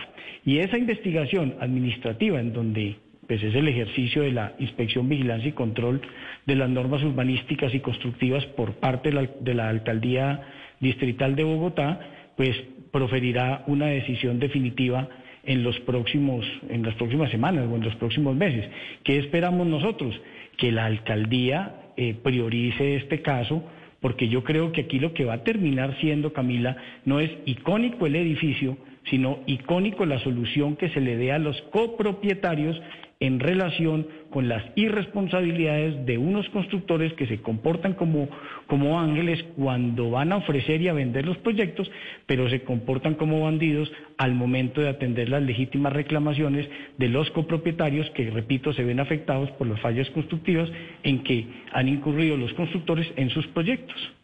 Y 0.45 0.59
esa 0.59 0.77
investigación 0.77 1.55
administrativa, 1.59 2.39
en 2.39 2.53
donde 2.53 2.95
pues, 3.27 3.43
es 3.43 3.53
el 3.53 3.67
ejercicio 3.67 4.23
de 4.23 4.31
la 4.31 4.53
inspección, 4.59 5.09
vigilancia 5.09 5.49
y 5.49 5.53
control 5.53 6.01
de 6.45 6.55
las 6.55 6.69
normas 6.69 7.03
urbanísticas 7.03 7.73
y 7.75 7.79
constructivas 7.81 8.45
por 8.45 8.75
parte 8.75 9.11
de 9.41 9.53
la, 9.53 9.69
Alcaldía 9.69 10.41
Distrital 10.79 11.35
de 11.35 11.43
Bogotá, 11.43 11.99
pues 12.37 12.55
proferirá 12.91 13.63
una 13.67 13.87
decisión 13.87 14.39
definitiva 14.39 15.09
en 15.43 15.63
los 15.63 15.79
próximos, 15.81 16.45
en 16.69 16.83
las 16.83 16.95
próximas 16.95 17.29
semanas 17.31 17.67
o 17.69 17.75
en 17.75 17.83
los 17.83 17.95
próximos 17.95 18.35
meses. 18.35 18.69
¿Qué 19.03 19.17
esperamos 19.17 19.67
nosotros? 19.67 20.19
Que 20.57 20.71
la 20.71 20.85
alcaldía 20.85 21.75
eh, 21.97 22.15
priorice 22.21 22.95
este 22.95 23.21
caso 23.21 23.63
porque 24.01 24.27
yo 24.27 24.43
creo 24.43 24.71
que 24.71 24.81
aquí 24.81 24.99
lo 24.99 25.13
que 25.13 25.25
va 25.25 25.35
a 25.35 25.43
terminar 25.43 25.97
siendo, 25.99 26.33
Camila, 26.33 26.77
no 27.05 27.19
es 27.19 27.31
icónico 27.45 28.05
el 28.05 28.15
edificio, 28.15 28.77
sino 29.09 29.39
icónico 29.45 30.05
la 30.05 30.19
solución 30.19 30.75
que 30.75 30.89
se 30.89 31.01
le 31.01 31.17
dé 31.17 31.31
a 31.31 31.39
los 31.39 31.61
copropietarios 31.71 32.79
en 33.19 33.39
relación 33.39 34.07
con 34.29 34.47
las 34.47 34.63
irresponsabilidades 34.75 36.05
de 36.05 36.17
unos 36.17 36.47
constructores 36.49 37.13
que 37.13 37.25
se 37.25 37.41
comportan 37.41 37.93
como, 37.93 38.29
como 38.67 38.99
ángeles 38.99 39.43
cuando 39.55 40.11
van 40.11 40.31
a 40.31 40.37
ofrecer 40.37 40.81
y 40.81 40.87
a 40.87 40.93
vender 40.93 41.25
los 41.25 41.37
proyectos, 41.37 41.89
pero 42.25 42.49
se 42.49 42.61
comportan 42.61 43.15
como 43.15 43.41
bandidos 43.41 43.91
al 44.17 44.35
momento 44.35 44.81
de 44.81 44.89
atender 44.89 45.29
las 45.29 45.41
legítimas 45.41 45.93
reclamaciones 45.93 46.69
de 46.97 47.09
los 47.09 47.29
copropietarios 47.31 48.09
que, 48.11 48.29
repito, 48.29 48.73
se 48.73 48.83
ven 48.83 48.99
afectados 48.99 49.49
por 49.51 49.67
las 49.67 49.79
fallas 49.81 50.09
constructivas 50.11 50.69
en 51.03 51.23
que 51.23 51.47
han 51.71 51.87
incurrido 51.87 52.37
los 52.37 52.53
constructores 52.53 53.07
en 53.15 53.29
sus 53.29 53.47
proyectos. 53.47 54.16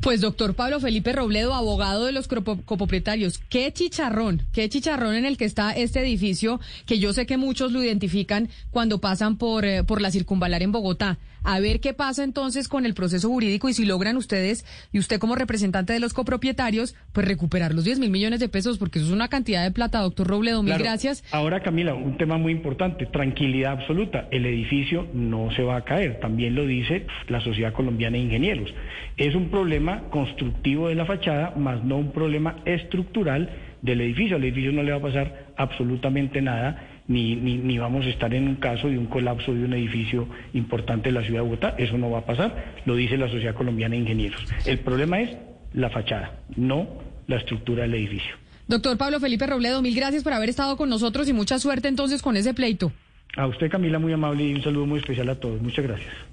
Pues 0.00 0.20
doctor 0.20 0.54
Pablo 0.54 0.80
Felipe 0.80 1.12
Robledo, 1.12 1.54
abogado 1.54 2.04
de 2.04 2.12
los 2.12 2.28
copropietarios, 2.28 3.38
qué 3.48 3.72
chicharrón, 3.72 4.42
qué 4.52 4.68
chicharrón 4.68 5.14
en 5.14 5.24
el 5.24 5.36
que 5.36 5.44
está 5.44 5.72
este 5.72 6.00
edificio, 6.00 6.60
que 6.86 6.98
yo 6.98 7.12
sé 7.12 7.26
que 7.26 7.36
muchos 7.36 7.72
lo 7.72 7.82
identifican 7.82 8.48
cuando 8.70 9.00
pasan 9.00 9.36
por, 9.36 9.64
eh, 9.64 9.84
por 9.84 10.00
la 10.00 10.10
circunvalar 10.10 10.62
en 10.62 10.72
Bogotá. 10.72 11.18
A 11.44 11.60
ver 11.60 11.80
qué 11.80 11.94
pasa 11.94 12.24
entonces 12.24 12.68
con 12.68 12.84
el 12.84 12.94
proceso 12.94 13.28
jurídico 13.28 13.68
y 13.68 13.74
si 13.74 13.84
logran 13.84 14.16
ustedes, 14.16 14.66
y 14.92 14.98
usted 14.98 15.18
como 15.18 15.34
representante 15.34 15.92
de 15.92 16.00
los 16.00 16.12
copropietarios, 16.12 16.94
pues 17.12 17.26
recuperar 17.26 17.74
los 17.74 17.84
10 17.84 18.00
mil 18.00 18.10
millones 18.10 18.40
de 18.40 18.48
pesos, 18.48 18.78
porque 18.78 18.98
eso 18.98 19.08
es 19.08 19.14
una 19.14 19.28
cantidad 19.28 19.62
de 19.62 19.70
plata, 19.70 20.00
doctor 20.00 20.26
Robledo. 20.26 20.62
Mil 20.62 20.76
gracias. 20.78 21.24
Ahora, 21.30 21.62
Camila, 21.62 21.94
un 21.94 22.18
tema 22.18 22.38
muy 22.38 22.52
importante, 22.52 23.06
tranquilidad 23.06 23.72
absoluta. 23.72 24.28
El 24.30 24.46
edificio 24.46 25.06
no 25.12 25.50
se 25.54 25.62
va 25.62 25.76
a 25.76 25.84
caer, 25.84 26.20
también 26.20 26.54
lo 26.54 26.66
dice 26.66 27.06
la 27.28 27.40
Sociedad 27.40 27.72
Colombiana 27.72 28.16
de 28.16 28.24
Ingenieros. 28.24 28.74
Es 29.16 29.34
un 29.34 29.50
problema 29.58 30.04
constructivo 30.10 30.88
de 30.88 30.94
la 30.94 31.04
fachada, 31.04 31.52
más 31.56 31.82
no 31.82 31.96
un 31.96 32.12
problema 32.12 32.58
estructural 32.64 33.50
del 33.82 34.00
edificio. 34.02 34.36
Al 34.36 34.44
edificio 34.44 34.70
no 34.70 34.84
le 34.84 34.92
va 34.92 34.98
a 34.98 35.02
pasar 35.02 35.48
absolutamente 35.56 36.40
nada 36.40 37.00
ni, 37.08 37.34
ni, 37.34 37.56
ni, 37.56 37.76
vamos 37.76 38.06
a 38.06 38.08
estar 38.08 38.32
en 38.34 38.46
un 38.46 38.54
caso 38.56 38.88
de 38.88 38.96
un 38.96 39.06
colapso 39.06 39.52
de 39.52 39.64
un 39.64 39.72
edificio 39.72 40.28
importante 40.52 41.08
de 41.08 41.12
la 41.12 41.24
ciudad 41.24 41.40
de 41.40 41.48
Bogotá. 41.48 41.74
Eso 41.76 41.98
no 41.98 42.08
va 42.08 42.20
a 42.20 42.24
pasar, 42.24 42.82
lo 42.86 42.94
dice 42.94 43.16
la 43.16 43.28
Sociedad 43.28 43.54
Colombiana 43.54 43.96
de 43.96 44.02
Ingenieros. 44.02 44.44
El 44.64 44.78
problema 44.78 45.20
es 45.22 45.36
la 45.72 45.90
fachada, 45.90 46.38
no 46.54 46.86
la 47.26 47.38
estructura 47.38 47.82
del 47.82 47.94
edificio. 47.94 48.36
Doctor 48.68 48.96
Pablo 48.96 49.18
Felipe 49.18 49.44
Robledo, 49.44 49.82
mil 49.82 49.96
gracias 49.96 50.22
por 50.22 50.34
haber 50.34 50.50
estado 50.50 50.76
con 50.76 50.88
nosotros 50.88 51.28
y 51.28 51.32
mucha 51.32 51.58
suerte 51.58 51.88
entonces 51.88 52.22
con 52.22 52.36
ese 52.36 52.54
pleito. 52.54 52.92
A 53.36 53.48
usted, 53.48 53.68
Camila, 53.68 53.98
muy 53.98 54.12
amable 54.12 54.44
y 54.44 54.54
un 54.54 54.62
saludo 54.62 54.86
muy 54.86 55.00
especial 55.00 55.28
a 55.30 55.34
todos. 55.34 55.60
Muchas 55.60 55.84
gracias. 55.84 56.27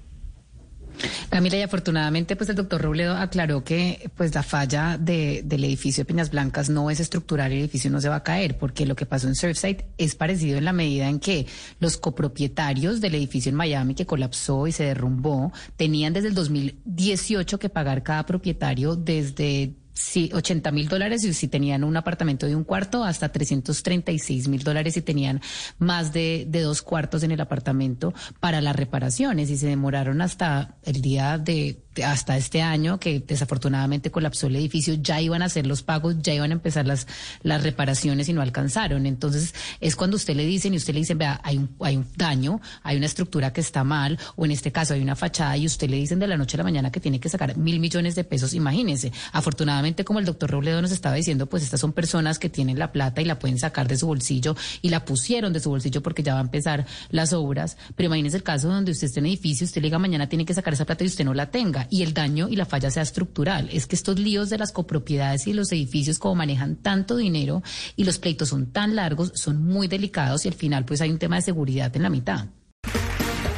Camila, 1.30 1.56
y 1.56 1.62
afortunadamente, 1.62 2.36
pues 2.36 2.48
el 2.48 2.56
doctor 2.56 2.80
Robledo 2.80 3.16
aclaró 3.16 3.64
que 3.64 4.10
pues 4.16 4.34
la 4.34 4.42
falla 4.42 4.96
de, 4.98 5.42
del 5.44 5.64
edificio 5.64 6.02
de 6.02 6.06
Peñas 6.06 6.30
Blancas 6.30 6.70
no 6.70 6.90
es 6.90 7.00
estructural 7.00 7.52
el 7.52 7.58
edificio 7.58 7.90
no 7.90 8.00
se 8.00 8.08
va 8.08 8.16
a 8.16 8.22
caer, 8.22 8.58
porque 8.58 8.86
lo 8.86 8.96
que 8.96 9.06
pasó 9.06 9.26
en 9.28 9.34
Surfside 9.34 9.84
es 9.98 10.14
parecido 10.14 10.58
en 10.58 10.64
la 10.64 10.72
medida 10.72 11.08
en 11.08 11.18
que 11.18 11.46
los 11.80 11.96
copropietarios 11.96 13.00
del 13.00 13.14
edificio 13.16 13.50
en 13.50 13.56
Miami 13.56 13.94
que 13.94 14.06
colapsó 14.06 14.66
y 14.66 14.72
se 14.72 14.84
derrumbó 14.84 15.52
tenían 15.76 16.12
desde 16.12 16.28
el 16.28 16.34
2018 16.34 17.58
que 17.58 17.68
pagar 17.68 18.02
cada 18.02 18.24
propietario 18.24 18.96
desde 18.96 19.74
Sí, 19.98 20.30
80 20.34 20.72
mil 20.72 20.88
dólares 20.88 21.24
y 21.24 21.32
si 21.32 21.48
tenían 21.48 21.82
un 21.82 21.96
apartamento 21.96 22.46
de 22.46 22.54
un 22.54 22.64
cuarto, 22.64 23.02
hasta 23.02 23.32
336 23.32 24.46
mil 24.46 24.62
dólares 24.62 24.92
si 24.92 25.00
tenían 25.00 25.40
más 25.78 26.12
de, 26.12 26.44
de, 26.46 26.60
dos 26.60 26.82
cuartos 26.82 27.22
en 27.22 27.30
el 27.30 27.40
apartamento 27.40 28.12
para 28.38 28.60
las 28.60 28.76
reparaciones 28.76 29.48
y 29.48 29.56
se 29.56 29.68
demoraron 29.68 30.20
hasta 30.20 30.76
el 30.82 31.00
día 31.00 31.38
de 31.38 31.85
hasta 32.04 32.36
este 32.36 32.62
año 32.62 32.98
que 32.98 33.20
desafortunadamente 33.20 34.10
colapsó 34.10 34.46
el 34.46 34.56
edificio, 34.56 34.94
ya 34.94 35.20
iban 35.20 35.42
a 35.42 35.46
hacer 35.46 35.66
los 35.66 35.82
pagos, 35.82 36.16
ya 36.20 36.34
iban 36.34 36.50
a 36.50 36.54
empezar 36.54 36.86
las, 36.86 37.06
las 37.42 37.62
reparaciones 37.62 38.28
y 38.28 38.32
no 38.32 38.42
alcanzaron. 38.42 39.06
Entonces 39.06 39.54
es 39.80 39.96
cuando 39.96 40.16
usted 40.16 40.34
le 40.34 40.44
dicen 40.46 40.74
y 40.74 40.76
usted 40.76 40.94
le 40.94 41.00
dice, 41.00 41.14
vea, 41.14 41.40
hay 41.42 41.58
un, 41.58 41.74
hay 41.80 41.96
un 41.96 42.06
daño, 42.16 42.60
hay 42.82 42.96
una 42.96 43.06
estructura 43.06 43.52
que 43.52 43.60
está 43.60 43.84
mal, 43.84 44.18
o 44.36 44.44
en 44.44 44.50
este 44.50 44.72
caso 44.72 44.94
hay 44.94 45.00
una 45.00 45.16
fachada 45.16 45.56
y 45.56 45.66
usted 45.66 45.88
le 45.88 45.96
dicen 45.96 46.18
de 46.18 46.26
la 46.26 46.36
noche 46.36 46.56
a 46.56 46.58
la 46.58 46.64
mañana 46.64 46.90
que 46.90 47.00
tiene 47.00 47.20
que 47.20 47.28
sacar 47.28 47.56
mil 47.56 47.80
millones 47.80 48.14
de 48.14 48.24
pesos, 48.24 48.54
imagínense. 48.54 49.12
Afortunadamente, 49.32 50.04
como 50.04 50.18
el 50.18 50.24
doctor 50.24 50.50
Robledo 50.50 50.82
nos 50.82 50.92
estaba 50.92 51.14
diciendo, 51.14 51.46
pues 51.46 51.62
estas 51.62 51.80
son 51.80 51.92
personas 51.92 52.38
que 52.38 52.48
tienen 52.48 52.78
la 52.78 52.92
plata 52.92 53.20
y 53.20 53.24
la 53.24 53.38
pueden 53.38 53.58
sacar 53.58 53.88
de 53.88 53.96
su 53.96 54.06
bolsillo 54.06 54.56
y 54.82 54.90
la 54.90 55.04
pusieron 55.04 55.52
de 55.52 55.60
su 55.60 55.70
bolsillo 55.70 56.02
porque 56.02 56.22
ya 56.22 56.34
va 56.34 56.40
a 56.40 56.42
empezar 56.42 56.86
las 57.10 57.32
obras. 57.32 57.76
Pero 57.94 58.06
imagínese 58.06 58.36
el 58.36 58.42
caso 58.42 58.68
donde 58.68 58.92
usted 58.92 59.06
esté 59.06 59.20
en 59.20 59.26
edificio, 59.26 59.64
usted 59.64 59.80
le 59.82 59.86
diga 59.86 59.98
mañana 59.98 60.28
tiene 60.28 60.44
que 60.44 60.54
sacar 60.54 60.74
esa 60.74 60.84
plata 60.84 61.04
y 61.04 61.06
usted 61.06 61.24
no 61.24 61.34
la 61.34 61.50
tenga 61.50 61.85
y 61.90 62.02
el 62.02 62.14
daño 62.14 62.48
y 62.48 62.56
la 62.56 62.66
falla 62.66 62.90
sea 62.90 63.02
estructural. 63.02 63.68
Es 63.72 63.86
que 63.86 63.96
estos 63.96 64.18
líos 64.18 64.50
de 64.50 64.58
las 64.58 64.72
copropiedades 64.72 65.46
y 65.46 65.52
los 65.52 65.72
edificios, 65.72 66.18
como 66.18 66.36
manejan 66.36 66.76
tanto 66.76 67.16
dinero 67.16 67.62
y 67.96 68.04
los 68.04 68.18
pleitos 68.18 68.48
son 68.48 68.66
tan 68.72 68.96
largos, 68.96 69.32
son 69.34 69.62
muy 69.62 69.88
delicados 69.88 70.44
y 70.44 70.48
al 70.48 70.54
final 70.54 70.84
pues 70.84 71.00
hay 71.00 71.10
un 71.10 71.18
tema 71.18 71.36
de 71.36 71.42
seguridad 71.42 71.94
en 71.94 72.02
la 72.02 72.10
mitad. 72.10 72.46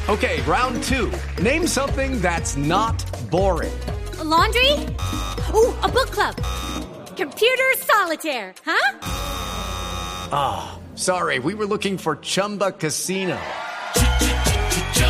Okay, 0.07 0.41
round 0.47 0.81
two. 0.83 1.11
Name 1.41 1.67
something 1.67 2.19
that's 2.19 2.57
not 2.57 2.95
boring. 3.29 3.71
laundry? 4.29 4.71
Ooh, 5.53 5.73
a 5.81 5.87
book 5.87 6.11
club. 6.11 6.35
Computer 7.17 7.73
solitaire, 7.77 8.53
huh? 8.65 8.99
Ah, 10.31 10.77
oh, 10.77 10.95
sorry, 10.95 11.39
we 11.39 11.53
were 11.53 11.65
looking 11.65 11.97
for 11.97 12.15
Chumba 12.17 12.71
Casino. 12.71 13.37